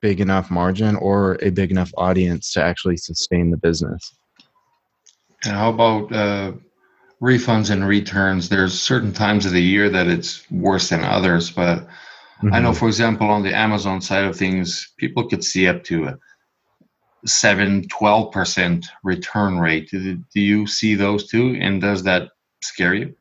big 0.00 0.22
enough 0.22 0.50
margin 0.50 0.96
or 0.96 1.36
a 1.42 1.50
big 1.50 1.70
enough 1.70 1.92
audience 1.98 2.54
to 2.54 2.62
actually 2.62 2.96
sustain 2.96 3.50
the 3.50 3.58
business. 3.58 4.16
And 5.44 5.52
how 5.52 5.68
about 5.74 6.10
uh, 6.10 6.52
refunds 7.20 7.70
and 7.70 7.86
returns? 7.86 8.48
There's 8.48 8.80
certain 8.80 9.12
times 9.12 9.44
of 9.44 9.52
the 9.52 9.62
year 9.62 9.90
that 9.90 10.06
it's 10.06 10.50
worse 10.50 10.88
than 10.88 11.04
others, 11.04 11.50
but 11.50 11.80
mm-hmm. 11.80 12.54
I 12.54 12.60
know, 12.60 12.70
mm-hmm. 12.70 12.78
for 12.78 12.88
example, 12.88 13.28
on 13.28 13.42
the 13.42 13.54
Amazon 13.54 14.00
side 14.00 14.24
of 14.24 14.36
things, 14.36 14.94
people 14.96 15.28
could 15.28 15.44
see 15.44 15.68
up 15.68 15.84
to 15.84 16.06
a 16.06 16.18
7 17.26 17.88
12% 17.88 18.86
return 19.04 19.58
rate. 19.58 19.90
Do 19.90 20.22
you 20.34 20.66
see 20.66 20.94
those 20.94 21.28
two 21.28 21.58
And 21.60 21.80
does 21.80 22.02
that 22.04 22.30
scare 22.62 22.94
you? 22.94 23.14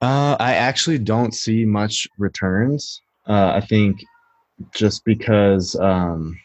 Uh, 0.00 0.36
I 0.38 0.54
actually 0.54 0.98
don't 0.98 1.32
see 1.32 1.64
much 1.64 2.06
returns. 2.18 3.00
Uh, 3.26 3.52
I 3.54 3.60
think 3.60 4.04
just 4.74 5.04
because 5.04 5.74
um, 5.76 6.38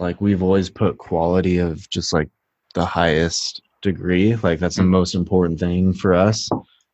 like 0.00 0.20
we've 0.20 0.42
always 0.42 0.70
put 0.70 0.98
quality 0.98 1.58
of 1.58 1.88
just 1.90 2.12
like 2.12 2.28
the 2.74 2.84
highest 2.84 3.62
degree 3.82 4.36
like 4.36 4.58
that's 4.58 4.76
the 4.76 4.82
mm-hmm. 4.82 4.90
most 4.90 5.14
important 5.14 5.58
thing 5.60 5.92
for 5.92 6.14
us 6.14 6.48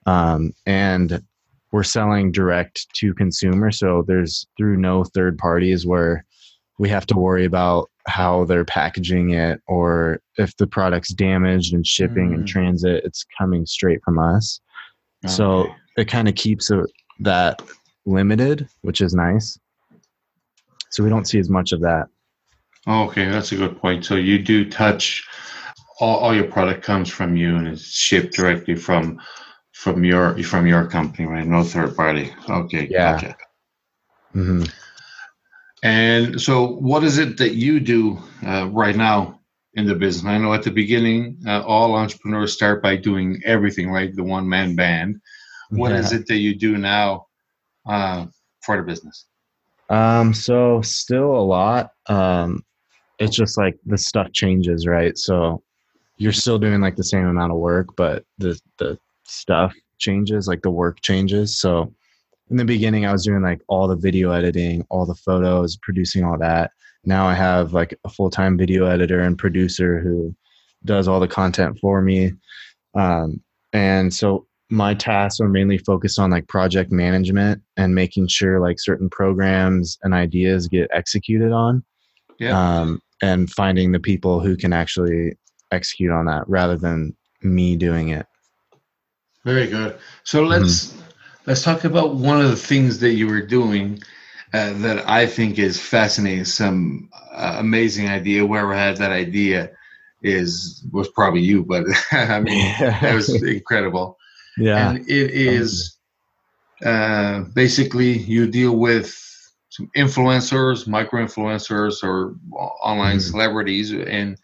um, 0.07 0.53
and 0.67 1.23
we're 1.73 1.83
selling 1.83 2.31
direct 2.31 2.87
to 2.95 3.15
consumer 3.15 3.71
so 3.71 4.05
there's 4.07 4.47
through 4.57 4.77
no 4.77 5.05
third 5.05 5.39
parties 5.39 5.87
where 5.87 6.25
we 6.79 6.89
have 6.89 7.07
to 7.07 7.17
worry 7.17 7.45
about 7.45 7.91
how 8.07 8.45
they're 8.45 8.65
packaging 8.65 9.31
it 9.31 9.61
or 9.67 10.21
if 10.37 10.57
the 10.57 10.67
product's 10.67 11.13
damaged 11.13 11.75
and 11.75 11.87
shipping 11.87 12.35
and 12.35 12.47
transit 12.47 13.05
it's 13.05 13.25
coming 13.37 13.67
straight 13.67 14.01
from 14.05 14.19
us 14.19 14.61
okay. 15.25 15.33
so 15.33 15.67
it 15.97 16.07
kind 16.07 16.29
of 16.29 16.35
keeps 16.35 16.71
it, 16.71 16.85
that 17.21 17.61
limited 18.05 18.69
which 18.83 19.01
is 19.01 19.15
nice 19.15 19.59
so 20.97 21.05
we 21.05 21.11
don't 21.11 21.27
see 21.27 21.39
as 21.39 21.51
much 21.51 21.73
of 21.73 21.81
that. 21.83 22.07
Okay, 22.89 23.29
that's 23.29 23.53
a 23.53 23.57
good 23.57 23.79
point. 23.79 24.03
So 24.05 24.15
you 24.15 24.39
do 24.39 24.71
touch 24.71 25.23
all, 26.01 26.17
all 26.17 26.35
your 26.35 26.51
product 26.51 26.83
comes 26.83 27.11
from 27.11 27.37
you 27.37 27.55
and 27.57 27.69
it's 27.69 27.85
shipped 27.85 28.35
directly 28.35 28.77
from 28.77 29.21
from 29.73 30.05
your 30.05 30.43
from 30.43 30.67
your 30.67 30.87
company, 30.87 31.27
right? 31.27 31.47
No 31.47 31.63
third 31.65 31.95
party. 31.95 32.33
Okay, 32.49 32.89
yeah. 32.91 33.13
Gotcha. 33.13 33.37
Mm-hmm. 34.35 34.63
And 35.83 36.41
so, 36.41 36.67
what 36.67 37.05
is 37.05 37.19
it 37.19 37.37
that 37.39 37.55
you 37.55 37.81
do 37.81 38.19
uh, 38.47 38.69
right 38.73 38.97
now 38.97 39.41
in 39.75 39.87
the 39.87 39.95
business? 39.95 40.25
I 40.25 40.39
know 40.39 40.55
at 40.55 40.63
the 40.63 40.71
beginning, 40.71 41.39
uh, 41.47 41.63
all 41.63 41.95
entrepreneurs 41.95 42.53
start 42.53 42.83
by 42.83 42.97
doing 42.97 43.41
everything, 43.45 43.91
right? 43.91 44.15
The 44.15 44.25
one 44.25 44.49
man 44.49 44.75
band. 44.75 45.21
What 45.71 45.91
yeah. 45.91 45.99
is 45.99 46.13
it 46.13 46.27
that 46.29 46.39
you 46.39 46.55
do 46.55 46.79
now 46.79 47.27
uh, 47.87 48.27
for 48.63 48.77
the 48.77 48.83
business? 48.83 49.27
Um, 49.91 50.33
so 50.35 50.81
still 50.83 51.37
a 51.37 51.45
lot. 51.45 51.91
Um, 52.07 52.65
it's 53.19 53.37
just 53.37 53.59
like 53.59 53.79
the 53.85 53.99
stuff 53.99 54.33
changes, 54.33 54.87
right? 54.87 55.17
So 55.17 55.63
you're 56.19 56.33
still 56.33 56.59
doing 56.59 56.81
like 56.81 56.97
the 56.97 57.05
same 57.05 57.27
amount 57.27 57.53
of 57.53 57.59
work, 57.59 57.89
but 57.97 58.25
the 58.39 58.59
the 58.79 58.99
stuff 59.25 59.75
changes, 59.99 60.49
like 60.49 60.63
the 60.63 60.71
work 60.71 61.01
changes. 61.03 61.59
So 61.59 61.93
in 62.51 62.57
the 62.57 62.65
beginning, 62.65 63.07
I 63.07 63.13
was 63.13 63.25
doing 63.25 63.43
like 63.43 63.61
all 63.69 63.89
the 63.89 63.97
video 63.97 64.31
editing, 64.31 64.85
all 64.89 65.07
the 65.07 65.15
photos, 65.15 65.77
producing 65.77 66.25
all 66.25 66.39
that. 66.39 66.71
Now 67.05 67.27
I 67.27 67.35
have 67.35 67.73
like 67.73 67.99
a 68.05 68.09
full 68.09 68.31
time 68.31 68.57
video 68.57 68.87
editor 68.87 69.21
and 69.21 69.39
producer 69.39 70.01
who 70.01 70.35
does 70.85 71.09
all 71.09 71.21
the 71.21 71.29
content 71.29 71.79
for 71.81 72.01
me. 72.03 72.33
Um, 72.95 73.41
and 73.73 74.13
so 74.13 74.47
my 74.71 74.95
tasks 74.95 75.41
are 75.41 75.49
mainly 75.49 75.79
focused 75.79 76.19
on 76.19 76.31
like 76.31 76.49
project 76.49 76.91
management 76.91 77.63
and 77.77 77.95
making 77.95 78.29
sure 78.29 78.61
like 78.61 78.81
certain 78.81 79.09
programs 79.09 79.99
and 80.03 80.13
ideas 80.15 80.67
get 80.67 80.89
executed 80.93 81.53
on 81.53 81.85
yeah. 82.39 82.81
um, 82.81 83.01
and 83.23 83.51
finding 83.51 83.93
the 83.93 84.01
people 84.01 84.41
who 84.41 84.57
can 84.57 84.73
actually 84.73 85.37
execute 85.71 86.11
on 86.11 86.27
that 86.27 86.49
rather 86.49 86.77
than 86.77 87.15
me 87.43 87.77
doing 87.77 88.09
it 88.09 88.27
very 89.45 89.67
good 89.67 89.97
so 90.25 90.43
let's 90.43 90.89
mm-hmm. 90.89 91.06
Let's 91.47 91.63
talk 91.63 91.85
about 91.85 92.15
one 92.15 92.41
of 92.41 92.51
the 92.51 92.57
things 92.57 92.99
that 93.01 93.13
you 93.13 93.27
were 93.27 93.43
doing 93.43 94.01
uh, 94.53 94.73
that 94.75 95.09
i 95.09 95.27
think 95.27 95.59
is 95.59 95.81
fascinating 95.81 96.45
some 96.45 97.09
uh, 97.33 97.57
amazing 97.59 98.09
idea 98.09 98.47
whoever 98.47 98.75
had 98.75 98.97
that 98.97 99.11
idea 99.11 99.71
is 100.23 100.85
was 100.93 101.09
probably 101.09 101.41
you 101.41 101.65
but 101.65 101.85
i 102.13 102.41
mean 102.41 102.75
that 102.79 103.15
was 103.15 103.43
incredible 103.43 104.19
yeah. 104.57 104.91
And 104.91 104.99
it 105.01 105.31
is 105.31 105.97
uh, 106.85 107.41
basically 107.55 108.19
you 108.19 108.47
deal 108.47 108.77
with 108.77 109.23
some 109.69 109.91
influencers, 109.97 110.87
micro 110.87 111.25
influencers, 111.25 112.03
or 112.03 112.37
online 112.53 113.19
mm-hmm. 113.19 113.31
celebrities, 113.31 113.93
and 113.93 114.39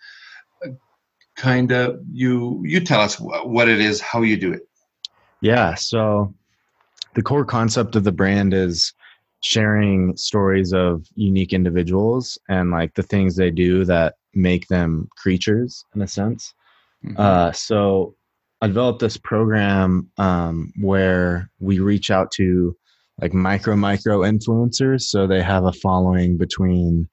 kind 1.34 1.72
of 1.72 2.00
you 2.12 2.62
you 2.64 2.80
tell 2.80 3.00
us 3.00 3.16
what 3.16 3.68
it 3.68 3.80
is, 3.80 4.00
how 4.00 4.22
you 4.22 4.36
do 4.36 4.52
it. 4.52 4.68
Yeah. 5.40 5.74
So 5.74 6.34
the 7.14 7.22
core 7.22 7.44
concept 7.44 7.96
of 7.96 8.04
the 8.04 8.12
brand 8.12 8.54
is 8.54 8.92
sharing 9.42 10.16
stories 10.16 10.72
of 10.72 11.06
unique 11.14 11.52
individuals 11.52 12.38
and 12.48 12.70
like 12.70 12.94
the 12.94 13.02
things 13.02 13.36
they 13.36 13.50
do 13.50 13.84
that 13.84 14.14
make 14.34 14.68
them 14.68 15.08
creatures 15.16 15.84
in 15.94 16.02
a 16.02 16.08
sense. 16.08 16.54
Mm-hmm. 17.04 17.20
Uh, 17.20 17.52
so 17.52 18.14
I 18.60 18.68
developed 18.68 19.00
this 19.00 19.16
program 19.16 20.08
um, 20.18 20.72
where 20.80 21.50
we 21.58 21.80
reach 21.80 22.10
out 22.10 22.30
to 22.32 22.76
like 23.20 23.34
micro 23.34 23.76
micro 23.76 24.20
influencers, 24.20 25.02
so 25.02 25.26
they 25.26 25.42
have 25.42 25.64
a 25.64 25.72
following 25.72 26.38
between 26.38 27.08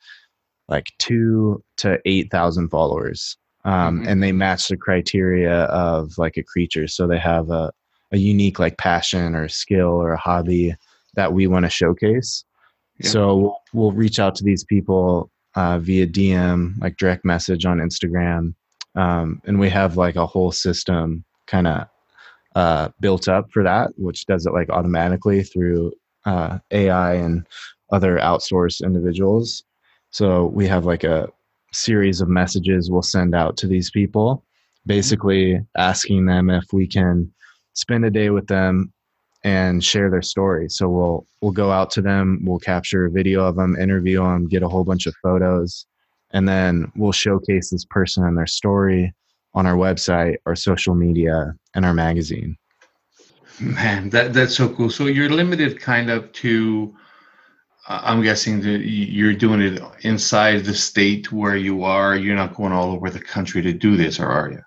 like 0.67 0.85
two 0.99 1.63
to 1.77 1.99
eight 2.05 2.29
thousand 2.31 2.69
followers, 2.69 3.37
um, 3.65 3.99
mm-hmm. 3.99 4.07
and 4.07 4.23
they 4.23 4.31
match 4.31 4.67
the 4.67 4.77
criteria 4.77 5.63
of 5.63 6.11
like 6.17 6.37
a 6.37 6.43
creature. 6.43 6.87
So 6.87 7.07
they 7.07 7.17
have 7.17 7.49
a 7.49 7.71
a 8.11 8.17
unique 8.17 8.59
like 8.59 8.77
passion 8.77 9.35
or 9.35 9.47
skill 9.47 9.89
or 9.89 10.13
a 10.13 10.17
hobby 10.17 10.75
that 11.15 11.33
we 11.33 11.47
want 11.47 11.65
to 11.65 11.69
showcase. 11.69 12.43
Yeah. 12.99 13.09
So 13.09 13.35
we'll, 13.35 13.57
we'll 13.73 13.91
reach 13.91 14.19
out 14.19 14.35
to 14.35 14.43
these 14.43 14.63
people 14.63 15.31
uh, 15.55 15.79
via 15.79 16.07
DM, 16.07 16.79
like 16.81 16.97
direct 16.97 17.25
message 17.25 17.65
on 17.65 17.79
Instagram, 17.79 18.53
um, 18.95 19.41
and 19.45 19.59
we 19.59 19.69
have 19.69 19.97
like 19.97 20.15
a 20.15 20.25
whole 20.25 20.51
system 20.51 21.23
kind 21.47 21.67
of 21.67 21.87
uh, 22.55 22.89
built 22.99 23.27
up 23.27 23.51
for 23.51 23.63
that, 23.63 23.91
which 23.97 24.25
does 24.25 24.45
it 24.45 24.53
like 24.53 24.69
automatically 24.69 25.43
through 25.43 25.93
uh, 26.25 26.59
AI 26.71 27.13
and 27.15 27.47
other 27.91 28.17
outsourced 28.17 28.83
individuals. 28.83 29.63
So 30.11 30.47
we 30.47 30.67
have 30.67 30.85
like 30.85 31.03
a 31.03 31.29
series 31.71 32.21
of 32.21 32.29
messages 32.29 32.89
we'll 32.89 33.01
send 33.01 33.35
out 33.35 33.57
to 33.57 33.67
these 33.67 33.91
people, 33.91 34.43
basically 34.85 35.59
asking 35.77 36.25
them 36.25 36.49
if 36.49 36.65
we 36.73 36.87
can 36.87 37.31
spend 37.79 38.05
a 38.05 38.11
day 38.11 38.29
with 38.29 38.47
them 38.47 38.91
and 39.43 39.83
share 39.83 40.09
their 40.09 40.21
story. 40.21 40.69
So 40.69 40.89
we'll 40.89 41.25
we'll 41.41 41.51
go 41.51 41.71
out 41.71 41.89
to 41.91 42.01
them, 42.01 42.39
we'll 42.43 42.59
capture 42.59 43.05
a 43.05 43.11
video 43.11 43.45
of 43.45 43.55
them, 43.55 43.75
interview 43.77 44.21
them, 44.21 44.47
get 44.47 44.63
a 44.63 44.67
whole 44.67 44.83
bunch 44.83 45.05
of 45.07 45.15
photos, 45.23 45.85
and 46.31 46.47
then 46.47 46.91
we'll 46.95 47.13
showcase 47.13 47.69
this 47.69 47.85
person 47.85 48.25
and 48.25 48.37
their 48.37 48.47
story 48.47 49.13
on 49.53 49.65
our 49.65 49.75
website, 49.75 50.37
our 50.45 50.55
social 50.55 50.93
media, 50.93 51.53
and 51.73 51.85
our 51.85 51.93
magazine. 51.93 52.57
Man, 53.59 54.09
that 54.09 54.33
that's 54.33 54.55
so 54.55 54.69
cool. 54.69 54.89
So 54.89 55.05
you're 55.05 55.29
limited 55.29 55.79
kind 55.79 56.09
of 56.09 56.31
to. 56.33 56.95
Uh, 57.87 58.01
I'm 58.03 58.21
guessing 58.21 58.61
that 58.61 58.81
you're 58.85 59.33
doing 59.33 59.61
it 59.61 59.81
inside 60.01 60.65
the 60.65 60.73
state 60.73 61.31
where 61.31 61.55
you 61.55 61.83
are. 61.83 62.15
You're 62.15 62.35
not 62.35 62.55
going 62.55 62.73
all 62.73 62.91
over 62.91 63.09
the 63.09 63.19
country 63.19 63.61
to 63.61 63.73
do 63.73 63.97
this, 63.97 64.19
or 64.19 64.27
are 64.27 64.51
you? 64.51 64.61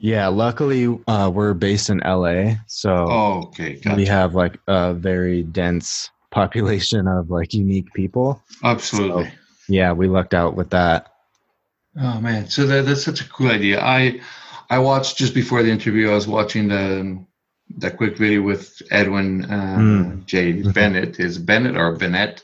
Yeah, 0.00 0.28
luckily 0.28 0.98
uh, 1.06 1.30
we're 1.32 1.52
based 1.52 1.90
in 1.90 1.98
LA, 1.98 2.54
so 2.66 2.90
oh, 2.90 3.42
okay, 3.48 3.74
gotcha. 3.74 3.96
we 3.96 4.06
have 4.06 4.34
like 4.34 4.58
a 4.66 4.94
very 4.94 5.42
dense 5.42 6.08
population 6.30 7.06
of 7.06 7.30
like 7.30 7.52
unique 7.52 7.92
people. 7.92 8.42
Absolutely. 8.64 9.26
So, 9.26 9.30
yeah, 9.68 9.92
we 9.92 10.08
lucked 10.08 10.32
out 10.32 10.56
with 10.56 10.70
that. 10.70 11.12
Oh 12.00 12.18
man, 12.18 12.48
so 12.48 12.66
that, 12.66 12.86
that's 12.86 13.04
such 13.04 13.20
a 13.20 13.28
cool 13.28 13.50
idea. 13.50 13.82
I 13.82 14.22
I 14.70 14.78
watched 14.78 15.18
just 15.18 15.34
before 15.34 15.62
the 15.62 15.70
interview. 15.70 16.10
I 16.10 16.14
was 16.14 16.26
watching 16.26 16.68
the 16.68 17.22
that 17.76 17.98
quick 17.98 18.16
video 18.16 18.40
with 18.40 18.80
Edwin 18.90 19.44
uh, 19.44 19.76
mm. 19.78 20.24
J 20.24 20.54
mm-hmm. 20.54 20.70
Bennett. 20.70 21.20
Is 21.20 21.36
Bennett 21.36 21.76
or 21.76 21.94
Bennett? 21.96 22.42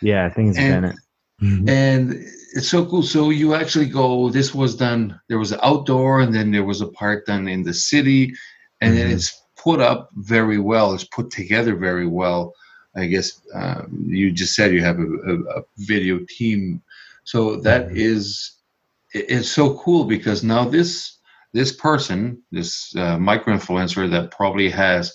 Yeah, 0.00 0.24
I 0.24 0.30
think 0.30 0.50
it's 0.50 0.58
and, 0.58 0.82
Bennett. 0.82 0.96
Mm-hmm. 1.42 1.68
And 1.68 2.12
it's 2.54 2.68
so 2.68 2.86
cool. 2.86 3.02
So 3.02 3.30
you 3.30 3.54
actually 3.54 3.86
go. 3.86 4.30
This 4.30 4.54
was 4.54 4.74
done. 4.74 5.20
There 5.28 5.38
was 5.38 5.52
outdoor, 5.52 6.20
and 6.20 6.34
then 6.34 6.50
there 6.50 6.64
was 6.64 6.80
a 6.80 6.88
part 6.88 7.26
done 7.26 7.48
in 7.48 7.62
the 7.62 7.74
city, 7.74 8.34
and 8.80 8.94
mm-hmm. 8.94 8.98
then 8.98 9.10
it's 9.10 9.42
put 9.56 9.80
up 9.80 10.10
very 10.14 10.58
well. 10.58 10.94
It's 10.94 11.04
put 11.04 11.30
together 11.30 11.76
very 11.76 12.06
well. 12.06 12.54
I 12.96 13.06
guess 13.06 13.42
um, 13.52 14.06
you 14.06 14.32
just 14.32 14.54
said 14.54 14.72
you 14.72 14.82
have 14.82 14.98
a, 14.98 15.02
a, 15.02 15.58
a 15.58 15.62
video 15.76 16.20
team, 16.28 16.82
so 17.24 17.56
that 17.56 17.88
mm-hmm. 17.88 17.96
is 17.96 18.52
it's 19.12 19.50
so 19.50 19.78
cool 19.78 20.04
because 20.04 20.42
now 20.42 20.64
this 20.64 21.18
this 21.52 21.72
person, 21.72 22.42
this 22.52 22.94
uh, 22.96 23.18
micro 23.18 23.54
influencer 23.54 24.10
that 24.10 24.30
probably 24.30 24.70
has 24.70 25.12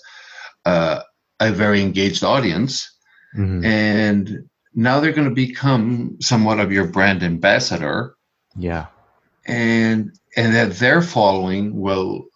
uh, 0.64 1.00
a 1.40 1.50
very 1.50 1.82
engaged 1.82 2.22
audience, 2.22 2.90
mm-hmm. 3.36 3.64
and 3.64 4.48
now 4.74 5.00
they're 5.00 5.12
going 5.12 5.28
to 5.28 5.34
become 5.34 6.16
somewhat 6.20 6.60
of 6.60 6.72
your 6.72 6.86
brand 6.86 7.22
ambassador 7.22 8.16
Yeah. 8.56 8.86
and 9.46 10.12
and 10.36 10.54
that 10.54 10.72
their 10.78 11.02
following 11.02 11.78
will 11.80 12.26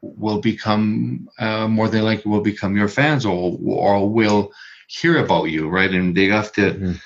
will 0.00 0.40
become 0.40 1.28
uh, 1.38 1.68
more 1.68 1.88
than 1.88 2.02
likely 2.04 2.30
will 2.30 2.40
become 2.42 2.76
your 2.76 2.88
fans 2.88 3.24
or 3.26 3.58
or 3.64 4.08
will 4.08 4.50
hear 4.88 5.18
about 5.24 5.44
you 5.44 5.68
right 5.68 5.90
and 5.90 6.16
they 6.16 6.26
have 6.26 6.52
to 6.52 6.72
Mhm. 6.72 7.00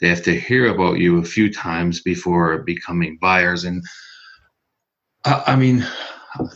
they 0.00 0.08
have 0.08 0.22
to 0.22 0.38
hear 0.38 0.66
about 0.66 0.98
you 0.98 1.18
a 1.18 1.24
few 1.24 1.52
times 1.52 2.00
before 2.02 2.58
becoming 2.62 3.18
buyers 3.20 3.64
and 3.64 3.82
I, 5.24 5.42
I 5.48 5.56
mean 5.56 5.84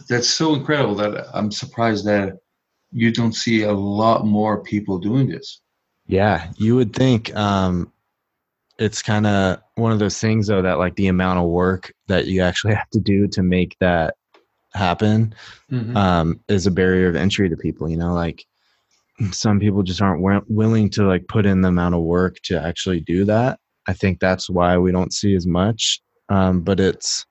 that's 0.08 0.28
so 0.28 0.54
incredible 0.54 0.94
that 0.96 1.26
i'm 1.34 1.50
surprised 1.50 2.04
that 2.06 2.38
you 2.92 3.10
don't 3.10 3.34
see 3.34 3.62
a 3.62 3.72
lot 3.72 4.26
more 4.26 4.62
people 4.62 4.98
doing 4.98 5.28
this 5.28 5.60
Yeah, 6.06 6.50
you 6.56 6.76
would 6.76 6.94
think 6.94 7.34
um, 7.34 7.92
it's 8.78 9.02
kind 9.02 9.26
of 9.26 9.60
one 9.76 9.92
of 9.92 9.98
those 9.98 10.18
things, 10.18 10.48
though, 10.48 10.62
that 10.62 10.78
like 10.78 10.96
the 10.96 11.06
amount 11.08 11.38
of 11.38 11.46
work 11.46 11.92
that 12.08 12.26
you 12.26 12.42
actually 12.42 12.74
have 12.80 12.90
to 12.90 13.00
do 13.00 13.28
to 13.28 13.42
make 13.42 13.76
that 13.80 14.14
happen 14.74 15.34
um, 15.96 16.40
is 16.48 16.66
a 16.66 16.70
barrier 16.70 17.08
of 17.08 17.16
entry 17.16 17.48
to 17.48 17.56
people. 17.56 17.88
You 17.88 17.96
know, 17.96 18.14
like 18.14 18.44
some 19.30 19.60
people 19.60 19.82
just 19.82 20.02
aren't 20.02 20.22
wi- 20.22 20.42
willing 20.48 20.90
to 20.90 21.04
like 21.04 21.26
put 21.28 21.46
in 21.46 21.60
the 21.60 21.68
amount 21.68 21.94
of 21.94 22.02
work 22.02 22.36
to 22.44 22.60
actually 22.60 23.00
do 23.00 23.24
that. 23.26 23.58
I 23.86 23.92
think 23.92 24.20
that's 24.20 24.48
why 24.48 24.78
we 24.78 24.92
don't 24.92 25.12
see 25.12 25.34
as 25.34 25.46
much. 25.46 26.00
Um, 26.28 26.62
but 26.62 26.80
it's, 26.80 27.26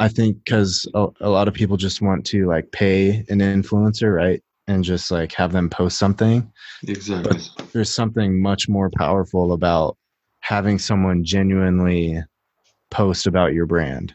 I 0.00 0.08
think, 0.08 0.38
because 0.44 0.88
a, 0.94 1.08
a 1.20 1.28
lot 1.28 1.46
of 1.46 1.54
people 1.54 1.76
just 1.76 2.02
want 2.02 2.26
to 2.26 2.46
like 2.46 2.72
pay 2.72 3.24
an 3.28 3.38
influencer, 3.38 4.14
right? 4.14 4.42
And 4.68 4.84
just 4.84 5.10
like 5.10 5.32
have 5.34 5.52
them 5.52 5.68
post 5.68 5.98
something. 5.98 6.50
Exactly. 6.86 7.40
there's 7.72 7.92
something 7.92 8.40
much 8.40 8.68
more 8.68 8.90
powerful 8.96 9.52
about 9.52 9.96
having 10.40 10.78
someone 10.78 11.24
genuinely 11.24 12.22
post 12.90 13.26
about 13.26 13.54
your 13.54 13.66
brand. 13.66 14.14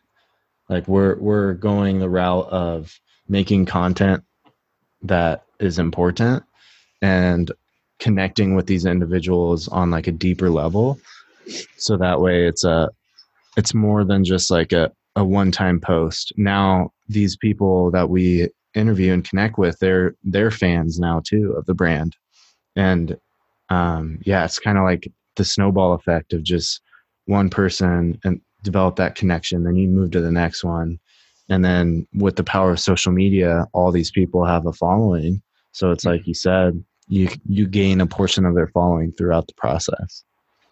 Like 0.69 0.87
we're 0.87 1.17
we're 1.17 1.53
going 1.53 1.99
the 1.99 2.09
route 2.09 2.47
of 2.49 2.97
making 3.27 3.65
content 3.65 4.23
that 5.01 5.43
is 5.59 5.79
important 5.79 6.43
and 7.01 7.51
connecting 7.99 8.55
with 8.55 8.67
these 8.67 8.85
individuals 8.85 9.67
on 9.67 9.91
like 9.91 10.07
a 10.07 10.11
deeper 10.11 10.49
level. 10.49 10.99
So 11.77 11.97
that 11.97 12.21
way 12.21 12.47
it's 12.47 12.63
a 12.63 12.89
it's 13.55 13.73
more 13.73 14.03
than 14.03 14.23
just 14.23 14.51
like 14.51 14.71
a, 14.71 14.91
a 15.15 15.25
one-time 15.25 15.79
post. 15.79 16.31
Now 16.37 16.91
these 17.07 17.35
people 17.35 17.89
that 17.91 18.09
we 18.09 18.49
interview 18.77 19.13
and 19.13 19.27
connect 19.27 19.57
with 19.57 19.77
they're 19.79 20.15
they're 20.23 20.51
fans 20.51 20.99
now 20.99 21.21
too 21.25 21.53
of 21.57 21.65
the 21.65 21.73
brand. 21.73 22.15
And 22.75 23.17
um, 23.69 24.19
yeah 24.23 24.45
it's 24.45 24.59
kind 24.59 24.77
of 24.77 24.83
like 24.83 25.11
the 25.35 25.45
snowball 25.45 25.93
effect 25.93 26.33
of 26.33 26.43
just 26.43 26.81
one 27.25 27.49
person 27.49 28.19
and 28.23 28.41
develop 28.63 28.95
that 28.95 29.15
connection 29.15 29.63
then 29.63 29.75
you 29.75 29.87
move 29.87 30.11
to 30.11 30.21
the 30.21 30.31
next 30.31 30.63
one. 30.63 30.99
And 31.49 31.63
then 31.63 32.07
with 32.13 32.35
the 32.35 32.43
power 32.43 32.71
of 32.71 32.79
social 32.79 33.11
media 33.11 33.65
all 33.73 33.91
these 33.91 34.11
people 34.11 34.45
have 34.45 34.65
a 34.65 34.73
following. 34.73 35.41
So 35.71 35.91
it's 35.91 36.05
like 36.05 36.25
you 36.25 36.33
said 36.33 36.83
you 37.07 37.29
you 37.47 37.67
gain 37.67 38.01
a 38.01 38.07
portion 38.07 38.45
of 38.45 38.55
their 38.55 38.67
following 38.67 39.11
throughout 39.13 39.47
the 39.47 39.53
process. 39.53 40.23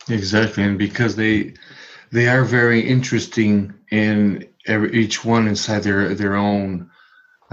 Exactly, 0.10 0.64
and 0.64 0.78
because 0.78 1.16
they 1.16 1.54
they 2.12 2.28
are 2.28 2.44
very 2.44 2.82
interesting 2.82 3.74
in 3.92 4.48
every, 4.68 4.94
each 4.94 5.26
one 5.26 5.48
inside 5.48 5.84
their 5.84 6.14
their 6.14 6.36
own 6.36 6.90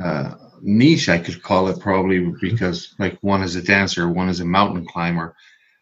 uh, 0.02 0.35
niche, 0.62 1.09
I 1.09 1.18
could 1.18 1.42
call 1.42 1.68
it 1.68 1.80
probably 1.80 2.32
because 2.40 2.94
like 2.99 3.18
one 3.21 3.42
is 3.42 3.56
a 3.56 3.62
dancer, 3.62 4.09
one 4.09 4.28
is 4.28 4.40
a 4.40 4.44
mountain 4.44 4.87
climber, 4.87 5.35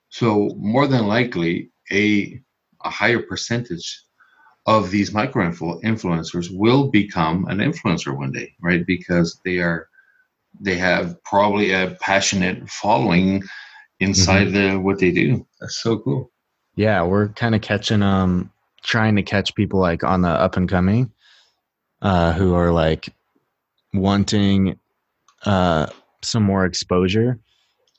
so 0.08 0.50
more 0.56 0.86
than 0.86 1.06
likely 1.06 1.70
a 1.92 2.40
a 2.84 2.90
higher 2.90 3.20
percentage 3.20 4.04
of 4.66 4.90
these 4.90 5.12
micro 5.12 5.50
influencers 5.50 6.48
will 6.52 6.90
become 6.90 7.46
an 7.46 7.58
influencer 7.58 8.16
one 8.16 8.32
day, 8.32 8.52
right? 8.60 8.86
Because 8.86 9.38
they 9.44 9.58
are 9.58 9.88
they 10.60 10.76
have 10.76 11.22
probably 11.24 11.72
a 11.72 11.96
passionate 12.00 12.68
following 12.68 13.42
inside 14.00 14.52
the 14.52 14.76
what 14.76 14.98
they 14.98 15.10
do. 15.10 15.46
That's 15.60 15.82
so 15.82 15.98
cool. 15.98 16.30
yeah 16.76 17.02
we're 17.02 17.28
kind 17.28 17.54
of 17.54 17.60
catching 17.60 18.02
um 18.02 18.50
trying 18.82 19.16
to 19.16 19.22
catch 19.22 19.54
people 19.54 19.80
like 19.80 20.02
on 20.04 20.22
the 20.22 20.28
up 20.28 20.56
and 20.56 20.68
coming 20.68 21.12
uh 22.02 22.32
who 22.32 22.54
are 22.54 22.72
like 22.72 23.10
wanting 23.94 24.78
uh 25.46 25.86
some 26.22 26.42
more 26.42 26.64
exposure 26.64 27.38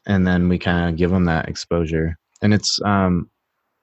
and 0.06 0.26
then 0.26 0.48
we 0.48 0.58
kind 0.58 0.90
of 0.90 0.98
give 0.98 1.10
them 1.12 1.26
that 1.26 1.50
exposure 1.50 2.18
and 2.42 2.54
it's 2.54 2.80
um 2.84 3.30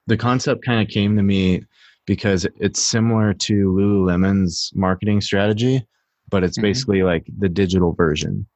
the 0.07 0.17
concept 0.17 0.65
kind 0.65 0.81
of 0.81 0.87
came 0.91 1.15
to 1.15 1.23
me 1.23 1.61
because 2.05 2.47
it's 2.59 2.81
similar 2.81 3.33
to 3.33 3.71
lululemon's 3.71 4.71
marketing 4.75 5.21
strategy 5.21 5.85
but 6.29 6.43
it's 6.43 6.57
Mhm. 6.57 6.63
basically 6.63 7.03
like 7.03 7.25
the 7.37 7.49
digital 7.49 7.93
version 7.93 8.47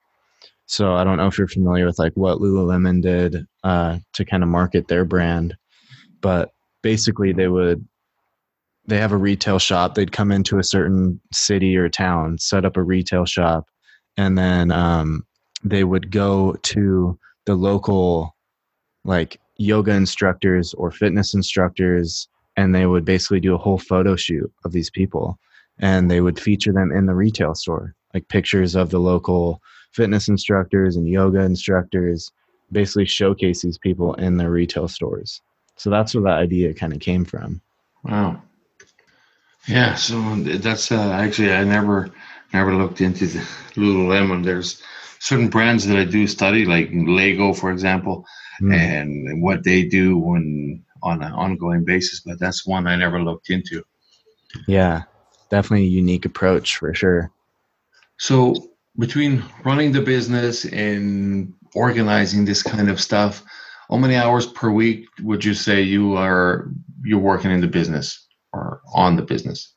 so 0.65 0.93
i 0.95 1.03
don't 1.03 1.17
know 1.17 1.27
if 1.27 1.37
you're 1.37 1.47
familiar 1.47 1.85
with 1.85 1.99
like 1.99 2.13
what 2.15 2.39
lululemon 2.39 3.01
did 3.01 3.45
uh, 3.63 3.97
to 4.13 4.25
kind 4.25 4.41
of 4.43 4.49
market 4.49 4.87
their 4.87 5.05
brand 5.05 5.55
but 6.21 6.51
basically 6.81 7.33
they 7.33 7.49
would 7.49 7.85
they 8.86 8.98
have 9.00 9.12
a 9.12 9.17
retail 9.17 9.60
shop 9.60 9.96
they'd 9.96 10.12
come 10.12 10.32
into 10.32 10.60
a 10.60 10.63
certain 10.63 11.19
city 11.32 11.76
or 11.76 11.89
town 11.89 12.38
set 12.38 12.65
up 12.65 12.78
a 12.78 12.84
retail 12.84 13.26
shop 13.26 13.65
and 14.17 14.38
then 14.38 14.72
um, 14.72 15.26
they 15.63 15.84
would 15.84 16.12
go 16.12 16.54
to 16.63 17.17
the 17.46 17.56
local 17.56 18.36
like 19.06 19.39
yoga 19.58 19.91
instructors 19.91 20.74
or 20.76 20.91
fitness 20.91 21.34
instructors 21.34 22.28
and 22.56 22.74
they 22.74 22.86
would 22.86 23.06
basically 23.06 23.39
do 23.39 23.56
a 23.56 23.58
whole 23.58 23.78
photo 23.78 24.15
shoot 24.15 24.52
of 24.65 24.72
these 24.72 24.89
people 24.89 25.38
and 25.80 26.10
they 26.10 26.22
would 26.22 26.39
feature 26.39 26.74
them 26.74 26.91
in 26.91 27.06
the 27.06 27.15
retail 27.15 27.56
store 27.56 27.96
like 28.13 28.28
pictures 28.28 28.76
of 28.76 28.89
the 28.89 29.00
local 29.00 29.62
fitness 29.91 30.28
instructors 30.28 30.96
and 30.96 31.08
yoga 31.08 31.39
instructors 31.39 32.32
basically 32.72 33.06
showcase 33.06 33.62
these 33.62 33.78
people 33.78 34.13
in 34.15 34.38
their 34.38 34.52
retail 34.52 34.88
stores 34.88 35.41
so 35.76 35.89
that's 35.89 36.13
where 36.13 36.24
that 36.24 36.39
idea 36.39 36.74
kind 36.74 36.93
of 36.93 37.00
came 37.00 37.26
from 37.26 37.62
Wow. 38.04 38.41
Yeah, 39.67 39.95
so 39.95 40.36
that's 40.36 40.91
uh, 40.91 41.12
actually 41.12 41.54
I 41.54 41.63
never 41.63 42.10
never 42.54 42.73
looked 42.76 43.02
into 43.02 43.28
the 43.28 43.39
Lululemon. 43.76 44.43
There's 44.43 44.82
certain 45.19 45.49
brands 45.49 45.86
that 45.88 45.97
I 45.97 46.04
do 46.06 46.28
study, 46.28 46.65
like 46.65 46.89
Lego, 46.93 47.54
for 47.54 47.71
example, 47.71 48.26
Mm. 48.62 48.73
and 48.76 49.41
what 49.41 49.63
they 49.63 49.84
do 49.84 50.17
when 50.19 50.84
on 51.02 51.23
an 51.23 51.34
ongoing 51.34 51.84
basis. 51.84 52.19
But 52.19 52.39
that's 52.39 52.67
one 52.67 52.86
I 52.88 52.95
never 52.95 53.19
looked 53.21 53.49
into. 53.49 53.84
yeah 54.67 55.04
definitely 55.49 55.86
a 55.88 55.89
unique 55.89 56.26
approach 56.26 56.78
for 56.78 56.93
sure 56.93 57.32
So 58.17 58.54
between 58.99 59.43
running 59.65 59.91
the 59.91 60.02
business 60.02 60.65
and 60.65 61.54
organizing 61.76 62.45
this 62.45 62.62
kind 62.63 62.89
of 62.89 63.02
stuff, 63.02 63.43
how 63.89 63.97
many 63.97 64.15
hours 64.15 64.45
per 64.45 64.69
week 64.71 65.08
would 65.21 65.43
you 65.43 65.54
say 65.56 65.82
you 65.82 66.15
are 66.15 66.69
you're 67.04 67.19
working 67.19 67.52
in 67.52 67.62
the 67.62 67.67
business 67.67 68.22
or 68.53 68.81
on 68.93 69.15
the 69.15 69.21
business? 69.23 69.73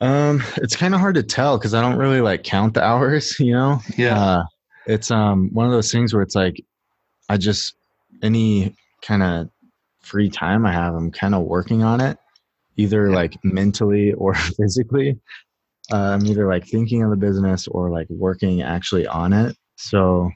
um 0.00 0.42
it's 0.56 0.74
kind 0.74 0.94
of 0.94 1.00
hard 1.00 1.14
to 1.14 1.22
tell 1.22 1.56
because 1.56 1.74
i 1.74 1.80
don't 1.80 1.96
really 1.96 2.20
like 2.20 2.42
count 2.42 2.74
the 2.74 2.82
hours 2.90 3.38
you 3.38 3.52
know 3.52 3.78
Yeah. 3.96 4.18
uh, 4.20 4.42
it's 4.86 5.10
um 5.12 5.48
one 5.52 5.64
of 5.66 5.70
those 5.72 5.92
things 5.92 6.12
where 6.12 6.22
it's 6.24 6.34
like 6.34 6.60
i 7.28 7.36
just 7.36 7.74
any 8.22 8.74
kind 9.02 9.22
of 9.22 9.48
free 10.00 10.28
time 10.28 10.66
i 10.66 10.72
have 10.72 10.94
i'm 10.94 11.12
kind 11.12 11.36
of 11.36 11.42
working 11.42 11.84
on 11.84 12.00
it 12.00 12.18
either 12.76 13.08
Yeah. 13.10 13.14
like 13.14 13.36
mentally 13.44 14.12
or 14.14 14.34
physically 14.58 15.20
uh, 15.92 15.96
i'm 16.14 16.26
either 16.26 16.48
like 16.48 16.66
thinking 16.66 17.04
of 17.04 17.10
the 17.10 17.16
business 17.16 17.68
or 17.68 17.88
like 17.90 18.08
working 18.10 18.60
actually 18.62 19.06
on 19.06 19.32
it 19.32 19.56
so 19.76 20.28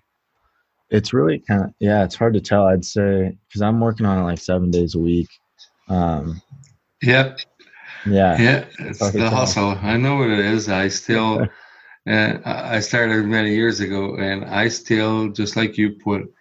it's 0.91 1.13
really 1.13 1.41
kind 1.41 1.65
of 1.65 1.71
yeah 1.81 2.05
it's 2.05 2.15
hard 2.15 2.35
to 2.35 2.41
tell 2.41 2.67
i'd 2.69 2.85
say 2.85 3.37
because 3.49 3.63
i'm 3.63 3.81
working 3.81 4.07
on 4.07 4.19
it 4.19 4.23
like 4.23 4.39
seven 4.39 4.71
days 4.71 4.95
a 4.95 4.99
week 5.01 5.29
um 5.89 6.41
Yeah. 7.03 7.37
yeah 8.07 8.41
Yeah, 8.41 8.65
it's 8.79 8.99
to 8.99 9.19
the 9.19 9.31
hustle. 9.31 9.79
I 9.83 9.97
know 9.97 10.17
what 10.17 10.31
it 10.31 10.39
is. 10.39 10.69
I 10.69 10.89
still, 10.89 11.47
uh, 12.09 12.39
I 12.45 12.81
started 12.81 13.27
many 13.27 13.55
years 13.55 13.81
ago, 13.81 14.17
and 14.17 14.45
I 14.45 14.69
still, 14.69 15.29
just 15.31 15.57
like 15.57 15.77
you, 15.77 15.93
put 15.93 16.33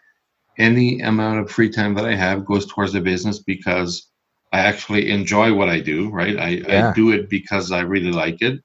any 0.57 1.01
amount 1.01 1.39
of 1.39 1.51
free 1.51 1.69
time 1.69 1.93
that 1.95 2.05
I 2.05 2.15
have 2.15 2.45
goes 2.45 2.65
towards 2.65 2.93
the 2.93 3.01
business 3.01 3.39
because 3.39 4.09
I 4.53 4.59
actually 4.59 5.09
enjoy 5.11 5.53
what 5.53 5.69
I 5.69 5.79
do. 5.81 6.09
Right, 6.09 6.37
I, 6.37 6.49
Yeah. 6.49 6.89
I 6.89 6.93
do 6.93 7.11
it 7.11 7.29
because 7.29 7.71
I 7.71 7.81
really 7.81 8.11
like 8.11 8.41
it. 8.41 8.61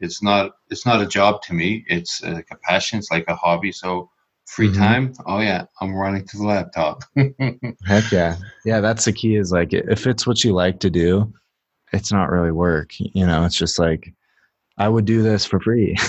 It's 0.00 0.22
not, 0.22 0.52
it's 0.70 0.86
not 0.86 1.02
a 1.02 1.06
job 1.06 1.42
to 1.42 1.54
me. 1.54 1.84
It's 1.88 2.22
like 2.22 2.48
a 2.50 2.56
passion. 2.56 2.98
It's 2.98 3.10
like 3.10 3.24
a 3.28 3.34
hobby. 3.34 3.72
So 3.72 4.10
free 4.54 4.68
Mhm. 4.70 4.76
time. 4.76 5.12
Oh 5.26 5.40
yeah, 5.40 5.64
I'm 5.80 5.94
running 5.94 6.26
to 6.26 6.36
the 6.38 6.44
laptop. 6.44 7.02
Heck 7.86 8.10
yeah. 8.12 8.36
Yeah, 8.64 8.80
that's 8.80 9.04
the 9.04 9.12
key 9.12 9.36
is 9.36 9.52
like 9.52 9.72
if 9.72 10.06
it's 10.06 10.26
what 10.26 10.42
you 10.44 10.52
like 10.52 10.80
to 10.80 10.90
do, 10.90 11.32
it's 11.92 12.12
not 12.12 12.30
really 12.30 12.52
work. 12.52 12.90
You 12.98 13.26
know, 13.26 13.44
it's 13.44 13.56
just 13.56 13.78
like 13.78 14.12
I 14.78 14.88
would 14.88 15.04
do 15.04 15.22
this 15.22 15.44
for 15.44 15.60
free. 15.60 15.96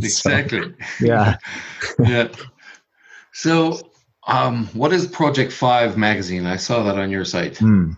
So, 0.00 0.30
exactly. 0.30 0.74
yeah. 1.00 1.36
yeah. 2.04 2.28
So 3.32 3.80
Um, 4.28 4.66
what 4.74 4.92
is 4.92 5.06
Project 5.08 5.50
Five 5.52 5.96
magazine? 5.96 6.46
I 6.46 6.56
saw 6.56 6.82
that 6.84 6.96
on 6.98 7.10
your 7.10 7.24
site. 7.24 7.58
Hmm. 7.58 7.92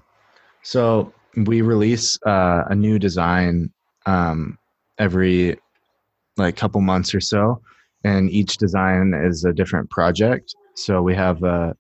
So 0.63 1.13
we 1.37 1.61
release 1.61 2.19
uh, 2.25 2.63
a 2.71 2.75
new 2.75 2.99
design 2.99 3.71
um, 4.07 4.57
every 4.99 5.59
like 6.39 6.57
couple 6.57 6.81
months 6.81 7.15
or 7.15 7.21
so, 7.21 7.61
and 8.05 8.31
each 8.31 8.59
design 8.59 9.15
is 9.15 9.45
a 9.45 9.53
different 9.53 9.91
project. 9.91 10.55
So 10.75 11.03
we 11.03 11.15
have 11.15 11.43
a 11.43 11.75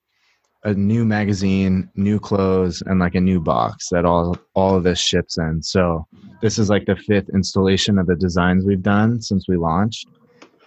a 0.66 0.72
new 0.72 1.04
magazine, 1.04 1.90
new 1.94 2.18
clothes, 2.18 2.82
and 2.86 2.98
like 2.98 3.14
a 3.14 3.20
new 3.20 3.38
box 3.38 3.90
that 3.90 4.06
all 4.06 4.36
all 4.54 4.74
of 4.74 4.82
this 4.82 4.98
ships 4.98 5.36
in. 5.38 5.62
So 5.62 6.06
this 6.40 6.58
is 6.58 6.70
like 6.70 6.86
the 6.86 6.96
fifth 6.96 7.28
installation 7.28 7.98
of 7.98 8.06
the 8.06 8.16
designs 8.16 8.64
we've 8.64 8.82
done 8.82 9.20
since 9.20 9.46
we 9.46 9.56
launched, 9.56 10.08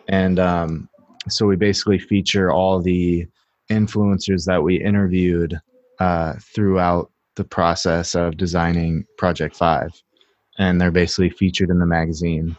and 0.08 0.40
um, 0.40 0.90
so 1.28 1.46
we 1.48 1.56
basically 1.56 2.00
feature 2.00 2.52
all 2.52 2.80
the 2.80 3.28
influencers 3.72 4.46
that 4.46 4.62
we 4.62 4.82
interviewed 4.82 5.60
uh, 6.00 6.36
throughout 6.54 7.12
the 7.36 7.44
process 7.44 8.16
of 8.16 8.38
designing 8.38 9.04
Project 9.18 9.56
Five, 9.56 9.92
and 10.60 10.80
they're 10.80 10.92
basically 10.92 11.32
featured 11.32 11.72
in 11.72 11.80
the 11.80 11.86
magazine. 11.88 12.56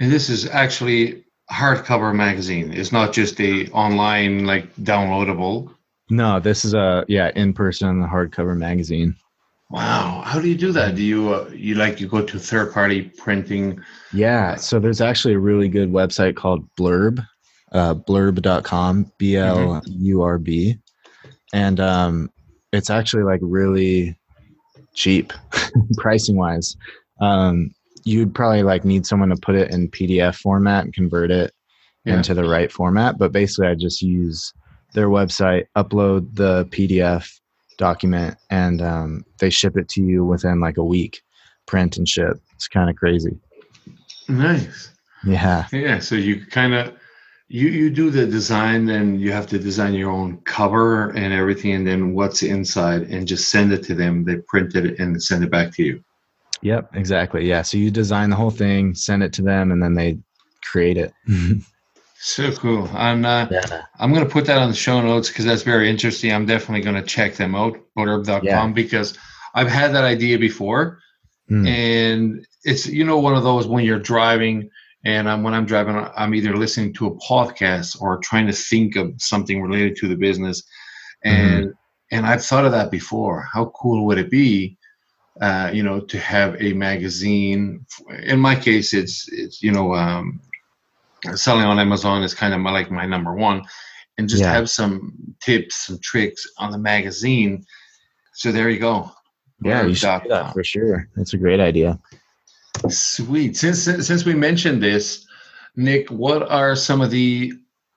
And 0.00 0.10
this 0.10 0.30
is 0.30 0.48
actually 0.48 1.24
hardcover 1.50 2.14
magazine. 2.14 2.72
It's 2.72 2.92
not 2.92 3.12
just 3.12 3.40
a 3.40 3.68
online 3.70 4.44
like 4.46 4.74
downloadable. 4.76 5.74
No, 6.08 6.40
this 6.40 6.64
is 6.64 6.74
a 6.74 7.04
yeah 7.08 7.30
in 7.34 7.52
person 7.52 8.02
hardcover 8.02 8.56
magazine. 8.56 9.16
Wow, 9.70 10.22
how 10.26 10.40
do 10.40 10.48
you 10.48 10.56
do 10.56 10.72
that? 10.72 10.96
Do 10.96 11.02
you 11.02 11.34
uh, 11.34 11.48
you 11.54 11.76
like 11.76 12.00
you 12.00 12.08
go 12.08 12.24
to 12.24 12.38
third 12.38 12.72
party 12.72 13.02
printing? 13.02 13.80
Yeah, 14.12 14.56
so 14.56 14.80
there's 14.80 15.00
actually 15.00 15.34
a 15.34 15.38
really 15.38 15.68
good 15.68 15.92
website 15.92 16.34
called 16.34 16.68
Blurb, 16.74 17.24
uh, 17.72 17.94
blurb.com, 17.94 19.12
B 19.18 19.36
L 19.36 19.80
U 19.86 20.22
R 20.22 20.38
B, 20.38 20.76
and 21.52 21.78
um, 21.78 22.30
it's 22.72 22.90
actually 22.90 23.22
like 23.22 23.40
really 23.42 24.18
cheap 24.94 25.32
pricing 25.98 26.36
wise. 26.36 26.76
Um, 27.20 27.72
you'd 28.04 28.34
probably 28.34 28.62
like 28.62 28.84
need 28.84 29.06
someone 29.06 29.28
to 29.30 29.36
put 29.36 29.54
it 29.54 29.72
in 29.72 29.90
PDF 29.90 30.36
format 30.36 30.84
and 30.84 30.94
convert 30.94 31.30
it 31.30 31.52
Yeah. 32.04 32.16
into 32.16 32.34
the 32.34 32.48
right 32.48 32.70
format. 32.72 33.18
But 33.18 33.32
basically, 33.32 33.68
I 33.68 33.74
just 33.74 34.02
use 34.02 34.52
their 34.94 35.08
website, 35.08 35.64
upload 35.76 36.34
the 36.34 36.64
PDF 36.66 37.30
document, 37.78 38.36
and 38.50 38.82
um, 38.82 39.24
they 39.38 39.50
ship 39.50 39.76
it 39.76 39.88
to 39.90 40.02
you 40.02 40.24
within 40.24 40.60
like 40.60 40.76
a 40.76 40.84
week, 40.84 41.22
print 41.66 41.96
and 41.96 42.08
ship. 42.08 42.40
It's 42.54 42.68
kind 42.68 42.90
of 42.90 42.96
crazy. 42.96 43.38
Nice. 44.28 44.90
Yeah. 45.24 45.66
Yeah, 45.72 45.98
so 45.98 46.14
you 46.14 46.44
kind 46.46 46.74
of 46.74 46.94
you 47.48 47.68
you 47.68 47.90
do 47.90 48.10
the 48.10 48.26
design, 48.26 48.86
then 48.86 49.18
you 49.18 49.32
have 49.32 49.46
to 49.48 49.58
design 49.58 49.92
your 49.94 50.10
own 50.10 50.38
cover 50.44 51.10
and 51.10 51.32
everything, 51.34 51.74
and 51.74 51.86
then 51.86 52.14
what's 52.14 52.42
inside, 52.42 53.02
and 53.02 53.26
just 53.26 53.48
send 53.50 53.72
it 53.72 53.82
to 53.84 53.94
them. 53.94 54.24
They 54.24 54.36
print 54.46 54.74
it 54.76 54.98
and 55.00 55.20
send 55.22 55.42
it 55.44 55.50
back 55.50 55.74
to 55.74 55.82
you. 55.82 56.02
Yep. 56.62 56.94
Exactly. 56.94 57.48
Yeah. 57.48 57.62
So 57.62 57.78
you 57.78 57.90
design 57.90 58.30
the 58.30 58.36
whole 58.36 58.50
thing, 58.50 58.94
send 58.94 59.22
it 59.22 59.32
to 59.34 59.42
them, 59.42 59.72
and 59.72 59.82
then 59.82 59.94
they 59.94 60.18
create 60.62 60.96
it. 60.96 61.12
So 62.22 62.52
cool. 62.52 62.86
And 62.92 63.24
uh, 63.24 63.48
yeah. 63.50 63.84
I'm 63.98 64.12
going 64.12 64.26
to 64.26 64.30
put 64.30 64.44
that 64.44 64.58
on 64.58 64.68
the 64.68 64.76
show 64.76 65.00
notes 65.00 65.28
because 65.30 65.46
that's 65.46 65.62
very 65.62 65.88
interesting. 65.88 66.30
I'm 66.30 66.44
definitely 66.44 66.82
going 66.82 67.02
to 67.02 67.08
check 67.08 67.34
them 67.34 67.54
out, 67.54 67.80
blurb.com, 67.96 68.44
Yeah. 68.44 68.66
because 68.74 69.16
I've 69.54 69.68
had 69.68 69.94
that 69.94 70.04
idea 70.04 70.38
before. 70.38 70.98
Mm. 71.50 71.66
And 71.66 72.46
it's, 72.64 72.86
you 72.86 73.04
know, 73.04 73.18
one 73.18 73.36
of 73.36 73.42
those 73.42 73.66
when 73.66 73.86
you're 73.86 73.98
driving 73.98 74.68
and 75.06 75.30
I'm, 75.30 75.42
when 75.42 75.54
I'm 75.54 75.64
driving, 75.64 75.96
I'm 76.14 76.34
either 76.34 76.54
listening 76.58 76.92
to 76.94 77.06
a 77.06 77.16
podcast 77.20 77.98
or 78.02 78.18
trying 78.18 78.46
to 78.48 78.52
think 78.52 78.96
of 78.96 79.14
something 79.16 79.62
related 79.62 79.96
to 79.96 80.08
the 80.08 80.14
business. 80.14 80.62
And, 81.24 81.72
and 82.12 82.26
I've 82.26 82.44
thought 82.44 82.66
of 82.66 82.72
that 82.72 82.90
before. 82.90 83.48
How 83.50 83.72
cool 83.74 84.04
would 84.04 84.18
it 84.18 84.30
be, 84.30 84.76
uh, 85.40 85.70
you 85.72 85.82
know, 85.82 86.00
to 86.00 86.18
have 86.18 86.56
a 86.60 86.72
magazine? 86.72 87.84
In 88.24 88.38
my 88.40 88.54
case, 88.54 88.92
it's, 88.94 89.28
it's, 89.32 89.62
you 89.62 89.72
know, 89.72 89.94
um, 89.94 90.40
selling 91.34 91.64
on 91.64 91.78
Amazon 91.78 92.22
is 92.22 92.34
kind 92.34 92.54
of 92.54 92.60
my, 92.60 92.70
like 92.72 92.90
my 92.90 93.06
number 93.06 93.34
one, 93.34 93.62
and 94.18 94.28
just 94.28 94.42
Yeah. 94.42 94.52
have 94.52 94.68
some 94.70 95.12
tips 95.40 95.88
and 95.88 96.02
tricks 96.02 96.46
on 96.58 96.70
the 96.70 96.78
magazine. 96.78 97.64
So 98.34 98.52
there 98.52 98.70
you 98.70 98.78
go. 98.78 99.10
Yeah. 99.62 99.84
You 99.84 99.94
should 99.94 100.22
do 100.22 100.28
that 100.30 100.52
for 100.52 100.64
sure. 100.64 101.08
That's 101.16 101.34
a 101.34 101.38
great 101.38 101.60
idea. 101.60 101.98
Sweet. 102.88 103.56
Since 103.56 103.82
since 103.82 104.24
we 104.24 104.34
mentioned 104.34 104.82
this, 104.82 105.26
Nick, 105.76 106.08
what 106.10 106.50
are 106.50 106.74
some 106.74 107.00
of 107.02 107.10
the 107.10 107.52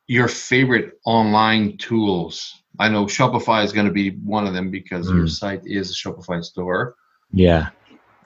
your 0.07 0.27
favorite 0.27 0.99
online 1.05 1.77
tools? 1.77 2.63
I 2.79 2.89
know 2.89 3.05
Shopify 3.05 3.63
is 3.63 3.71
going 3.71 3.85
to 3.85 3.93
be 3.93 4.09
one 4.25 4.45
of 4.45 4.53
them 4.53 4.71
because 4.71 5.09
your 5.09 5.23
Mm. 5.25 5.29
site 5.29 5.61
is 5.65 5.91
a 5.91 5.93
Shopify 5.93 6.43
store. 6.43 6.95
Yeah. 7.33 7.69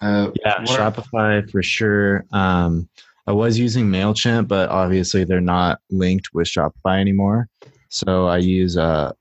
Uh, 0.01 0.31
Yeah. 0.43 0.59
what 0.59 0.79
Shopify 0.79 1.49
for 1.49 1.63
sure. 1.63 2.25
Um, 2.31 2.87
I 3.25 3.31
was 3.31 3.57
using 3.57 3.87
MailChimp, 3.87 4.47
but 4.47 4.69
obviously 4.69 5.23
they're 5.23 5.41
not 5.41 5.79
linked 5.89 6.29
with 6.33 6.47
Shopify 6.47 6.99
anymore. 6.99 7.49
So 7.89 8.27
I 8.27 8.37
use 8.37 8.77
uh 8.77 9.11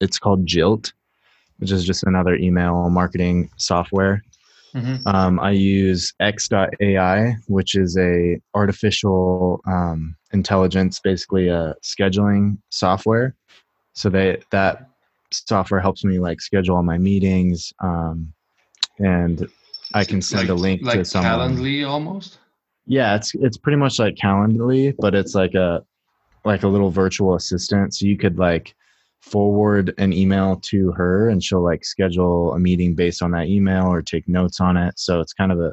it's 0.00 0.18
called 0.18 0.46
Jilt, 0.46 0.92
which 1.58 1.70
is 1.70 1.84
just 1.84 2.04
another 2.04 2.34
email 2.34 2.90
marketing 2.90 3.50
software. 3.56 4.22
Mhm. 4.74 5.06
Um, 5.06 5.40
I 5.40 5.50
use 5.52 6.12
X.AI, 6.20 7.36
which 7.48 7.74
is 7.74 7.96
a 7.98 8.40
artificial 8.54 9.60
um, 9.66 10.14
intelligence, 10.32 11.00
basically 11.02 11.48
a 11.48 11.74
scheduling 11.82 12.58
software. 12.70 13.34
So 13.94 14.10
they 14.10 14.40
that 14.52 14.88
software 15.32 15.80
helps 15.80 16.04
me 16.04 16.18
like 16.18 16.40
schedule 16.40 16.76
all 16.76 16.82
my 16.82 16.98
meetings, 16.98 17.72
um, 17.82 18.32
and 19.00 19.48
I 19.94 20.04
can 20.04 20.22
send 20.22 20.50
a 20.50 20.54
link 20.54 20.82
like 20.82 20.98
to 20.98 21.04
someone. 21.04 21.32
Um, 21.40 21.56
Calendly 21.56 21.88
almost. 21.88 22.38
Yeah, 22.86 23.16
it's 23.16 23.32
it's 23.34 23.58
pretty 23.58 23.76
much 23.78 23.98
like 23.98 24.14
Calendly, 24.14 24.94
but 24.98 25.14
it's 25.14 25.34
like 25.34 25.54
a 25.54 25.82
like 26.44 26.62
a 26.62 26.68
little 26.68 26.90
virtual 26.90 27.34
assistant. 27.34 27.94
So 27.94 28.06
you 28.06 28.16
could 28.16 28.38
like 28.38 28.74
forward 29.20 29.92
an 29.98 30.12
email 30.12 30.56
to 30.56 30.92
her 30.92 31.28
and 31.28 31.42
she'll 31.44 31.62
like 31.62 31.84
schedule 31.84 32.54
a 32.54 32.58
meeting 32.58 32.94
based 32.94 33.22
on 33.22 33.32
that 33.32 33.48
email 33.48 33.86
or 33.86 34.00
take 34.00 34.26
notes 34.28 34.60
on 34.60 34.76
it. 34.76 34.98
So 34.98 35.20
it's 35.20 35.34
kind 35.34 35.52
of 35.52 35.60
a 35.60 35.72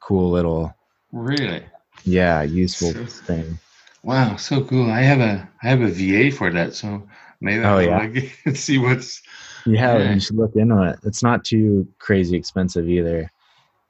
cool 0.00 0.30
little 0.30 0.72
Really? 1.12 1.64
yeah, 2.04 2.42
useful 2.42 2.92
Sure. 2.92 3.06
thing. 3.06 3.58
Wow, 4.02 4.36
so 4.36 4.62
cool. 4.64 4.90
I 4.90 5.00
have 5.00 5.20
a 5.20 5.48
I 5.62 5.68
have 5.68 5.80
a 5.80 5.88
VA 5.88 6.30
for 6.34 6.50
that, 6.52 6.74
so 6.74 7.08
maybe 7.40 7.64
Oh, 7.64 7.78
I'll 7.78 7.82
yeah. 7.82 7.98
like, 7.98 8.38
see 8.56 8.78
what's 8.78 9.20
Yeah, 9.66 9.98
Yeah. 9.98 10.14
you 10.14 10.20
should 10.20 10.36
look 10.36 10.54
into 10.56 10.82
it. 10.82 10.98
It's 11.04 11.22
not 11.22 11.44
too 11.44 11.86
crazy 11.98 12.36
expensive 12.36 12.88
either. 12.88 13.30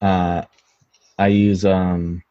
Uh 0.00 0.42
I 1.18 1.28
use 1.28 1.64
um 1.64 2.22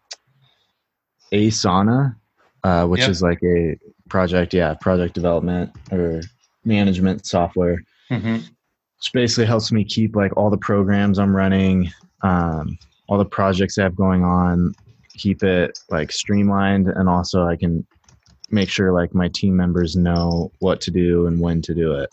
Asana, 1.33 2.15
uh, 2.63 2.85
which 2.87 3.01
Yep. 3.01 3.09
is 3.09 3.21
like 3.21 3.39
a 3.43 3.77
project, 4.09 4.53
yeah, 4.53 4.73
project 4.75 5.13
development 5.15 5.71
or 5.91 6.21
management 6.65 7.25
software. 7.25 7.81
Mhm. 8.11 8.43
which 8.99 9.11
basically 9.13 9.45
helps 9.45 9.71
me 9.71 9.83
keep 9.83 10.15
like 10.15 10.35
all 10.37 10.49
the 10.49 10.57
programs 10.57 11.19
I'm 11.19 11.35
running, 11.35 11.91
um, 12.21 12.77
all 13.07 13.17
the 13.17 13.25
projects 13.25 13.77
I 13.77 13.83
have 13.83 13.95
going 13.95 14.23
on, 14.23 14.73
keep 15.15 15.43
it 15.43 15.77
like 15.89 16.11
streamlined, 16.11 16.87
and 16.87 17.09
also 17.09 17.45
I 17.45 17.55
can 17.55 17.85
make 18.51 18.69
sure 18.69 18.91
like 18.93 19.13
my 19.13 19.27
team 19.29 19.55
members 19.55 19.95
know 19.95 20.51
what 20.59 20.81
to 20.81 20.91
do 20.91 21.27
and 21.27 21.39
when 21.39 21.61
to 21.63 21.73
do 21.73 21.93
it. 21.93 22.09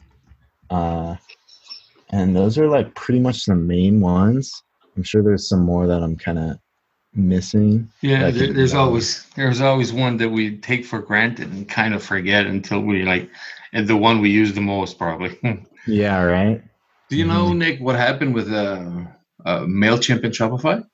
Uh, 0.73 1.17
and 2.11 2.35
those 2.35 2.59
are 2.59 2.69
like 2.69 2.95
pretty 2.95 3.21
much 3.21 3.45
the 3.47 3.55
main 3.55 4.01
ones. 4.01 4.63
I'm 4.97 5.03
sure 5.03 5.23
there's 5.23 5.49
some 5.49 5.61
more 5.65 5.87
that 5.87 6.03
I'm 6.03 6.17
kind 6.17 6.39
of 6.39 6.59
missing. 7.15 7.89
Yeah, 8.01 8.31
there, 8.31 8.53
there's 8.53 8.75
always 8.75 9.27
there's 9.37 9.61
always 9.61 9.93
one 9.93 10.17
that 10.19 10.29
we 10.29 10.57
take 10.59 10.85
for 10.85 11.01
granted 11.01 11.51
and 11.53 11.69
kind 11.69 11.95
of 11.95 12.03
forget 12.03 12.47
until 12.47 12.81
we 12.81 13.03
like, 13.05 13.31
and 13.73 13.87
the 13.87 13.97
one 13.97 14.21
we 14.21 14.31
use 14.31 14.53
the 14.53 14.61
most 14.61 14.99
probably. 14.99 15.39
Yeah, 15.87 16.23
right. 16.23 16.63
Do 17.11 17.17
you 17.17 17.27
know 17.27 17.51
Mhm. 17.51 17.57
Nick 17.57 17.81
what 17.81 17.97
happened 17.97 18.35
with 18.35 18.49
uh, 18.53 19.05
uh, 19.45 19.61
Mailchimp 19.67 20.23
and 20.23 20.33
Shopify? 20.33 20.85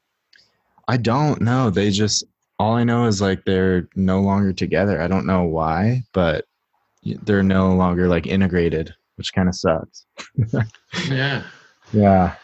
I 0.88 0.97
don't 0.97 1.43
know. 1.43 1.69
They 1.69 1.91
just 1.91 2.25
all 2.59 2.75
I 2.75 2.85
know 2.85 3.05
is 3.07 3.21
like 3.21 3.45
they're 3.45 3.87
no 3.95 4.21
longer 4.23 4.55
together. 4.55 5.01
I 5.03 5.07
don't 5.07 5.27
know 5.27 5.45
why, 5.45 6.05
but 6.14 6.47
they're 7.05 7.43
no 7.43 7.75
longer 7.75 8.09
like 8.09 8.27
integrated, 8.27 8.95
which 9.19 9.33
kind 9.35 9.49
of 9.49 9.55
sucks. 9.55 10.07
Yeah. 11.11 11.43
Yeah. 11.93 12.35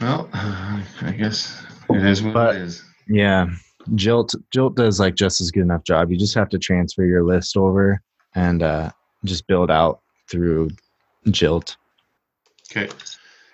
Well, 0.00 0.28
uh, 0.32 0.80
I 1.02 1.12
guess 1.12 1.62
it 1.90 2.04
is 2.04 2.22
what 2.22 2.34
But- 2.34 2.56
it 2.56 2.62
is. 2.62 2.84
Yeah. 3.08 3.46
Jilt 3.90 4.34
Jilt 4.54 4.76
does 4.76 5.00
like 5.00 5.16
just 5.16 5.40
as 5.40 5.50
good 5.50 5.62
enough 5.64 5.82
job. 5.84 6.10
You 6.10 6.16
just 6.18 6.34
have 6.36 6.48
to 6.50 6.58
transfer 6.58 7.04
your 7.04 7.24
list 7.24 7.56
over 7.56 8.00
and 8.34 8.62
uh 8.62 8.90
just 9.24 9.46
build 9.48 9.70
out 9.72 10.00
through 10.30 10.70
Jilt. 11.26 11.76
Okay. 12.70 12.88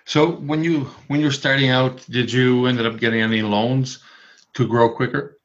So 0.05 0.31
when 0.33 0.63
you 0.63 0.81
when 1.07 1.19
you're 1.19 1.31
starting 1.31 1.69
out, 1.71 2.05
did 2.09 2.31
you 2.31 2.67
ended 2.67 2.85
up 2.85 2.99
getting 2.99 3.21
any 3.21 3.41
loans 3.41 3.99
to 4.53 4.67
grow 4.67 4.89
quicker? 4.89 5.39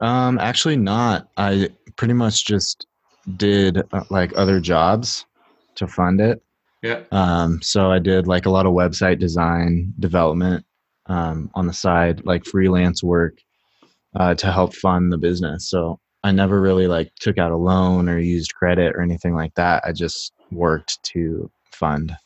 Um 0.00 0.38
actually 0.38 0.76
not. 0.76 1.28
I 1.36 1.70
pretty 1.96 2.14
much 2.14 2.46
just 2.46 2.86
did 3.36 3.82
uh, 3.92 4.04
like 4.10 4.32
other 4.36 4.60
jobs 4.60 5.26
to 5.76 5.86
fund 5.86 6.20
it. 6.20 6.42
Yeah. 6.82 7.02
Um, 7.12 7.60
so 7.62 7.90
I 7.92 7.98
did 7.98 8.26
like 8.26 8.46
a 8.46 8.50
lot 8.50 8.66
of 8.66 8.72
website 8.72 9.18
design 9.20 9.92
development 10.00 10.64
um, 11.06 11.50
on 11.54 11.66
the 11.66 11.72
side, 11.72 12.24
like 12.24 12.44
freelance 12.44 13.02
work 13.02 13.38
uh, 14.16 14.34
to 14.34 14.50
help 14.52 14.74
fund 14.74 15.12
the 15.12 15.18
business. 15.18 15.70
So 15.70 16.00
I 16.24 16.32
never 16.32 16.60
really 16.60 16.86
like 16.88 17.12
took 17.20 17.38
out 17.38 17.52
a 17.52 17.56
loan 17.56 18.08
or 18.08 18.18
used 18.18 18.54
credit 18.54 18.94
or 18.96 19.02
anything 19.02 19.34
like 19.34 19.54
that. 19.54 19.82
I 19.86 19.92
just 19.92 20.32
worked 20.50 21.02
to 21.04 21.50
fund. 21.72 22.16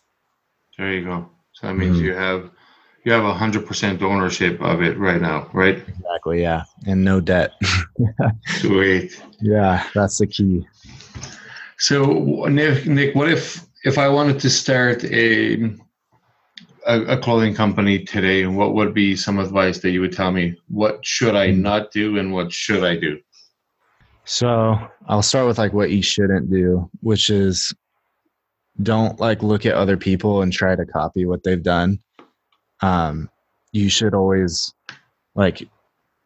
There 0.78 0.92
you 0.92 1.04
go. 1.04 1.28
So 1.52 1.66
that 1.68 1.74
means 1.74 1.98
Mhm. 1.98 2.02
you 2.02 2.14
have 2.14 2.50
you 3.04 3.12
have 3.12 3.24
a 3.24 3.32
hundred 3.32 3.66
percent 3.66 4.02
ownership 4.02 4.60
of 4.60 4.82
it 4.82 4.98
right 4.98 5.20
now, 5.20 5.48
right? 5.54 5.76
Exactly. 5.88 6.42
Yeah. 6.42 6.64
And 6.86 7.04
no 7.04 7.20
debt. 7.20 7.52
Sweet. 8.46 9.22
yeah. 9.40 9.86
That's 9.94 10.18
the 10.18 10.26
key. 10.26 10.66
So 11.78 12.46
Nick, 12.46 12.86
Nick, 12.86 13.14
what 13.14 13.28
if 13.30 13.64
if 13.84 13.98
I 13.98 14.08
wanted 14.08 14.40
to 14.40 14.50
start 14.50 15.04
a, 15.04 15.64
a 16.86 17.00
a 17.02 17.18
clothing 17.18 17.54
company 17.54 18.04
today? 18.04 18.42
and 18.42 18.56
What 18.56 18.74
would 18.74 18.94
be 18.94 19.16
some 19.16 19.38
advice 19.38 19.78
that 19.80 19.90
you 19.90 20.00
would 20.00 20.12
tell 20.12 20.32
me? 20.32 20.56
What 20.68 21.04
should 21.04 21.36
I 21.36 21.50
not 21.50 21.92
do, 21.92 22.18
and 22.18 22.32
what 22.32 22.52
should 22.52 22.84
I 22.84 22.96
do? 22.96 23.18
So 24.24 24.76
I'll 25.06 25.22
start 25.22 25.46
with 25.46 25.58
like 25.58 25.72
what 25.72 25.90
you 25.90 26.02
shouldn't 26.02 26.50
do, 26.50 26.90
which 27.00 27.30
is 27.30 27.72
don't 28.82 29.18
like 29.20 29.42
look 29.42 29.64
at 29.64 29.74
other 29.74 29.96
people 29.96 30.42
and 30.42 30.52
try 30.52 30.74
to 30.74 30.84
copy 30.84 31.24
what 31.24 31.42
they've 31.44 31.62
done. 31.62 31.98
Um, 32.80 33.30
you 33.72 33.88
should 33.88 34.14
always 34.14 34.74
like 35.34 35.68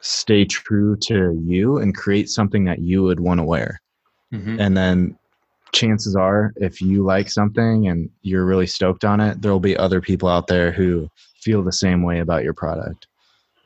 stay 0.01 0.45
true 0.45 0.97
to 0.97 1.39
you 1.45 1.79
and 1.79 1.95
create 1.95 2.31
something 2.31 2.65
that 2.65 2.79
you 2.79 3.03
would 3.03 3.21
want 3.21 3.39
to 3.39 3.45
wear. 3.45 3.81
Mhm. 4.33 4.59
And 4.59 4.77
then 4.77 5.19
chances 5.73 6.17
are, 6.17 6.53
if 6.57 6.81
you 6.81 7.03
like 7.05 7.31
something 7.31 7.89
and 7.89 8.11
you're 8.23 8.45
really 8.45 8.67
stoked 8.67 9.05
on 9.05 9.21
it, 9.21 9.41
there'll 9.41 9.61
be 9.61 9.77
other 9.77 10.01
people 10.01 10.29
out 10.29 10.47
there 10.47 10.73
who 10.73 11.09
feel 11.41 11.63
the 11.63 11.73
same 11.73 12.03
way 12.03 12.21
about 12.21 12.45
your 12.45 12.55
product. 12.55 13.07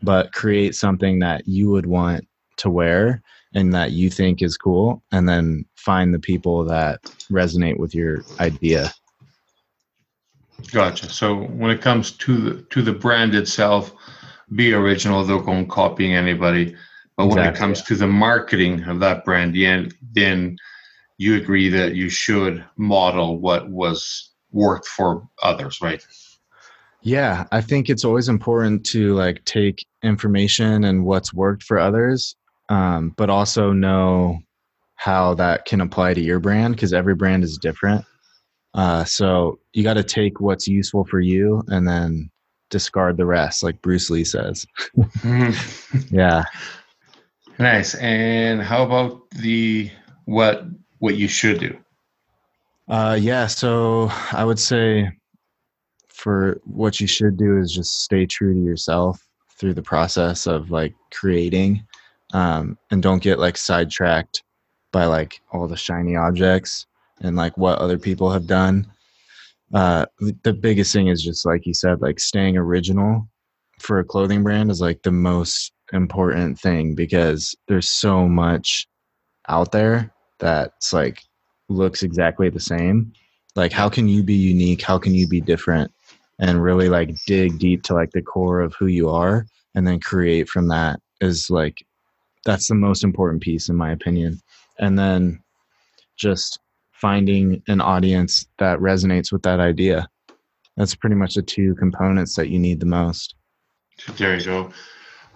But 0.02 0.32
create 0.32 0.74
something 0.74 1.18
that 1.20 1.48
you 1.48 1.70
would 1.70 1.86
want 1.86 2.26
to 2.58 2.70
wear 2.70 3.22
and 3.54 3.72
that 3.72 3.92
you 3.92 4.10
think 4.10 4.42
is 4.42 4.56
cool, 4.56 5.02
and 5.12 5.28
then 5.28 5.64
find 5.76 6.12
the 6.12 6.18
people 6.18 6.64
that 6.64 7.00
resonate 7.30 7.78
with 7.78 7.94
your 7.94 8.24
idea. 8.40 8.92
Gotcha. 10.72 11.08
So 11.08 11.44
when 11.44 11.70
it 11.70 11.80
comes 11.80 12.12
to 12.12 12.36
the 12.36 12.62
to 12.62 12.82
the 12.82 12.92
brand 12.92 13.34
itself, 13.34 13.92
be 14.54 14.72
original. 14.72 15.24
Don't 15.26 15.44
go 15.44 15.64
copying 15.72 16.14
anybody. 16.14 16.74
But 17.16 17.28
when 17.28 17.38
it 17.46 17.54
comes 17.54 17.82
to 17.82 17.94
the 17.94 18.08
marketing 18.08 18.82
of 18.84 18.98
that 19.00 19.24
brand, 19.24 19.54
then 19.54 19.90
then 20.14 20.56
you 21.16 21.36
agree 21.36 21.68
that 21.68 21.94
you 21.94 22.08
should 22.08 22.64
model 22.76 23.38
what 23.38 23.68
was 23.68 24.30
worked 24.52 24.86
for 24.86 25.28
others, 25.42 25.80
right? 25.80 26.04
Yeah, 27.02 27.44
I 27.52 27.60
think 27.60 27.90
it's 27.90 28.04
always 28.04 28.28
important 28.28 28.84
to 28.86 29.14
like 29.14 29.44
take 29.44 29.86
information 30.02 30.84
and 30.84 31.04
what's 31.04 31.34
worked 31.34 31.62
for 31.62 31.78
others, 31.78 32.34
um, 32.70 33.12
but 33.16 33.28
also 33.30 33.72
know 33.72 34.38
how 34.96 35.34
that 35.34 35.66
can 35.66 35.80
apply 35.80 36.14
to 36.14 36.20
your 36.20 36.40
brand 36.40 36.74
because 36.74 36.92
every 36.92 37.14
brand 37.14 37.44
is 37.44 37.58
different. 37.58 38.04
Uh, 38.72 39.04
so 39.04 39.58
you 39.72 39.84
got 39.84 39.94
to 39.94 40.02
take 40.02 40.40
what's 40.40 40.66
useful 40.66 41.04
for 41.04 41.20
you 41.20 41.62
and 41.68 41.86
then 41.86 42.30
discard 42.70 43.16
the 43.16 43.26
rest, 43.26 43.62
like 43.62 43.80
Bruce 43.82 44.10
Lee 44.10 44.24
says. 44.24 44.66
Yeah. 46.10 46.44
nice. 47.58 47.94
And 47.96 48.62
how 48.62 48.82
about 48.82 49.30
the 49.30 49.90
what 50.24 50.64
what 51.04 51.18
you 51.18 51.28
should 51.28 51.60
do? 51.60 51.76
Uh, 52.88 53.18
yeah. 53.20 53.46
So 53.46 54.10
I 54.32 54.42
would 54.42 54.58
say 54.58 55.10
for 56.08 56.58
what 56.64 56.98
you 56.98 57.06
should 57.06 57.36
do 57.36 57.58
is 57.58 57.74
just 57.74 58.04
stay 58.04 58.24
true 58.24 58.54
to 58.54 58.60
yourself 58.60 59.22
through 59.58 59.74
the 59.74 59.82
process 59.82 60.46
of 60.46 60.70
like 60.70 60.94
creating, 61.12 61.84
um, 62.32 62.78
and 62.90 63.02
don't 63.02 63.22
get 63.22 63.38
like 63.38 63.58
sidetracked 63.58 64.42
by 64.92 65.04
like 65.04 65.42
all 65.52 65.68
the 65.68 65.76
shiny 65.76 66.16
objects 66.16 66.86
and 67.20 67.36
like 67.36 67.58
what 67.58 67.78
other 67.80 67.98
people 67.98 68.30
have 68.30 68.46
done. 68.46 68.90
Uh, 69.74 70.06
the 70.42 70.54
biggest 70.54 70.90
thing 70.90 71.08
is 71.08 71.22
just 71.22 71.44
like 71.44 71.66
you 71.66 71.74
said, 71.74 72.00
like 72.00 72.18
staying 72.18 72.56
original 72.56 73.28
for 73.78 73.98
a 73.98 74.04
clothing 74.04 74.42
brand 74.42 74.70
is 74.70 74.80
like 74.80 75.02
the 75.02 75.12
most 75.12 75.70
important 75.92 76.58
thing 76.58 76.94
because 76.94 77.54
there's 77.68 77.90
so 77.90 78.26
much 78.26 78.86
out 79.48 79.70
there 79.70 80.13
that's 80.38 80.92
like 80.92 81.22
looks 81.68 82.02
exactly 82.02 82.48
the 82.48 82.60
same. 82.60 83.12
Like 83.56 83.72
how 83.72 83.88
can 83.88 84.08
you 84.08 84.22
be 84.22 84.34
unique? 84.34 84.82
How 84.82 84.98
can 84.98 85.14
you 85.14 85.26
be 85.26 85.40
different? 85.40 85.92
And 86.40 86.62
really 86.62 86.88
like 86.88 87.14
dig 87.26 87.58
deep 87.58 87.82
to 87.84 87.94
like 87.94 88.10
the 88.10 88.22
core 88.22 88.60
of 88.60 88.74
who 88.74 88.86
you 88.86 89.08
are 89.08 89.46
and 89.74 89.86
then 89.86 90.00
create 90.00 90.48
from 90.48 90.68
that 90.68 91.00
is 91.20 91.48
like 91.50 91.84
that's 92.44 92.68
the 92.68 92.74
most 92.74 93.04
important 93.04 93.42
piece 93.42 93.68
in 93.68 93.76
my 93.76 93.92
opinion. 93.92 94.40
And 94.78 94.98
then 94.98 95.42
just 96.16 96.58
finding 96.92 97.62
an 97.68 97.80
audience 97.80 98.46
that 98.58 98.78
resonates 98.78 99.32
with 99.32 99.42
that 99.42 99.60
idea. 99.60 100.08
That's 100.76 100.94
pretty 100.94 101.16
much 101.16 101.34
the 101.34 101.42
two 101.42 101.74
components 101.76 102.34
that 102.36 102.48
you 102.48 102.58
need 102.58 102.80
the 102.80 102.86
most. 102.86 103.34
There 104.16 104.36
you 104.36 104.44
go. 104.44 104.72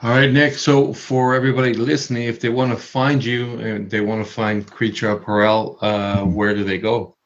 All 0.03 0.11
right, 0.11 0.31
Nick. 0.31 0.55
So 0.55 0.93
for 0.93 1.35
everybody 1.35 1.75
listening, 1.75 2.25
if 2.25 2.41
they 2.41 2.49
want 2.51 2.71
to 2.71 2.77
find 2.77 3.25
you 3.25 3.59
and 3.59 3.91
they 3.91 4.01
want 4.01 4.25
to 4.25 4.31
find 4.31 4.69
Creature 4.71 5.11
Apparel, 5.11 5.79
uh, 5.81 6.23
where 6.25 6.55
do 6.55 6.63
they 6.65 6.79
go? 6.79 7.17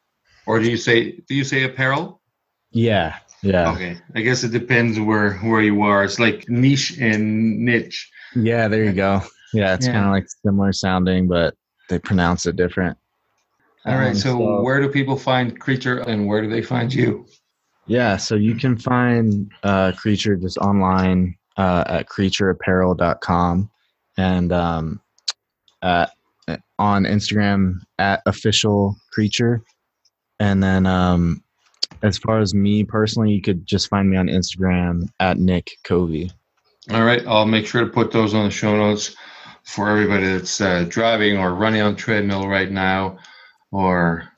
Or 0.47 0.59
do 0.59 0.69
you 0.71 0.77
say 0.77 1.13
do 1.29 1.35
you 1.35 1.45
say 1.45 1.65
apparel? 1.65 2.21
yeah 2.73 3.17
yeah 3.43 3.73
Okay, 3.75 3.97
I 4.17 4.23
guess 4.23 4.43
it 4.45 4.51
depends 4.51 4.99
where 4.99 5.35
where 5.39 5.61
you 5.63 5.83
are. 5.83 6.03
It's 6.03 6.19
like 6.19 6.49
niche 6.49 6.99
and 6.99 7.59
niche. 7.65 8.11
yeah 8.35 8.67
there 8.69 8.85
you 8.85 8.93
go 8.93 9.21
yeah 9.53 9.75
it's 9.75 9.87
Yeah. 9.87 9.93
kind 9.93 10.07
of 10.07 10.11
like 10.13 10.27
similar 10.45 10.73
sounding 10.73 11.29
but 11.29 11.55
they 11.89 11.99
pronounce 11.99 12.47
it 12.47 12.57
different 12.57 12.97
All 13.87 13.97
right. 13.99 14.09
Um, 14.09 14.15
So, 14.15 14.63
where 14.63 14.81
do 14.81 14.89
people 14.89 15.17
find 15.17 15.61
Creature 15.61 15.99
and 16.09 16.27
where 16.27 16.41
do 16.43 16.49
they 16.49 16.63
find 16.63 16.93
you? 16.93 17.27
Yeah, 17.87 18.17
so 18.17 18.35
you 18.37 18.55
can 18.57 18.77
find 18.79 19.51
uh, 19.63 19.93
Creature 19.93 20.37
just 20.37 20.59
online 20.59 21.37
uh, 21.57 21.85
at 21.87 22.09
creatureapparel.com 22.09 23.71
and 24.17 24.53
um, 24.53 25.01
at, 25.83 26.11
on 26.79 27.05
Instagram 27.05 27.81
at 27.99 28.23
official 28.27 28.97
creature. 29.13 29.63
And 30.39 30.63
then 30.63 30.87
um, 30.87 31.43
as 32.03 32.19
far 32.19 32.41
as 32.41 32.55
me 32.55 32.85
personally, 32.85 33.33
you 33.33 33.41
could 33.41 33.67
just 33.67 33.89
find 33.89 34.11
me 34.11 34.17
on 34.17 34.27
Instagram 34.27 35.09
at 35.21 35.39
Nick 35.39 35.79
Covey. 35.85 36.31
All 36.91 37.05
right, 37.05 37.25
I'll 37.27 37.47
make 37.47 37.67
sure 37.67 37.85
to 37.85 37.91
put 37.91 38.11
those 38.11 38.35
on 38.35 38.47
the 38.47 38.51
show 38.51 38.77
notes 38.77 39.15
for 39.63 39.89
everybody 39.89 40.27
that's 40.27 40.61
uh, 40.61 40.85
driving 40.89 41.39
or 41.39 41.55
running 41.55 41.81
on 41.81 41.95
treadmill 41.95 42.49
right 42.49 42.71
now, 42.71 43.19
or 43.71 44.29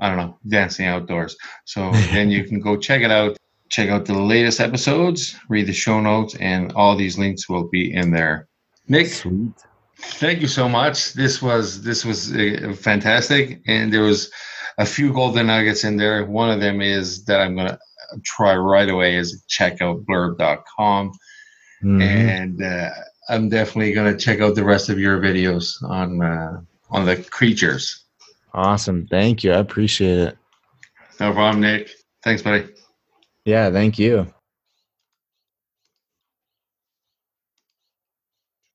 I 0.00 0.08
don't 0.08 0.18
know, 0.18 0.38
dancing 0.46 0.86
outdoors. 0.86 1.36
So 1.64 1.90
then 2.12 2.30
you 2.30 2.44
can 2.44 2.60
go 2.60 2.76
check 2.76 3.02
it 3.02 3.10
out. 3.10 3.36
Check 3.68 3.90
out 3.90 4.06
the 4.06 4.14
latest 4.18 4.60
episodes, 4.60 5.36
read 5.48 5.66
the 5.66 5.72
show 5.72 6.00
notes, 6.00 6.34
and 6.36 6.72
all 6.72 6.96
these 6.96 7.18
links 7.18 7.48
will 7.48 7.68
be 7.68 7.92
in 7.92 8.10
there. 8.10 8.48
Nick, 8.88 9.08
Sweet. 9.08 9.52
thank 9.98 10.40
you 10.40 10.48
so 10.48 10.68
much. 10.68 11.12
This 11.12 11.42
was 11.42 11.82
this 11.82 12.04
was 12.04 12.34
uh, 12.34 12.74
fantastic, 12.78 13.60
and 13.66 13.92
there 13.92 14.02
was 14.02 14.30
a 14.78 14.86
few 14.86 15.12
golden 15.12 15.46
nuggets 15.48 15.84
in 15.84 15.96
there. 15.96 16.24
One 16.24 16.50
of 16.50 16.60
them 16.60 16.80
is 16.80 17.24
that 17.26 17.40
I'm 17.40 17.56
gonna 17.56 17.78
try 18.24 18.56
right 18.56 18.88
away 18.88 19.16
is 19.16 19.44
check 19.48 19.82
out 19.82 20.04
blurb.com 20.06 21.12
Mhm. 21.84 22.02
and 22.02 22.62
uh, 22.62 22.90
I'm 23.28 23.48
definitely 23.50 23.92
going 23.92 24.10
to 24.10 24.18
check 24.18 24.40
out 24.40 24.54
the 24.54 24.64
rest 24.64 24.88
of 24.88 24.98
your 24.98 25.20
videos 25.20 25.80
on 25.84 26.22
uh, 26.22 26.60
on 26.90 27.04
the 27.04 27.16
creatures. 27.16 28.04
Awesome. 28.54 29.06
Thank 29.08 29.44
you. 29.44 29.52
I 29.52 29.58
appreciate 29.58 30.18
it. 30.18 30.38
No 31.20 31.32
problem, 31.32 31.60
Nick. 31.60 31.90
Thanks, 32.24 32.40
buddy. 32.42 32.66
Yeah, 33.48 33.70
thank 33.70 33.98
you. 33.98 34.26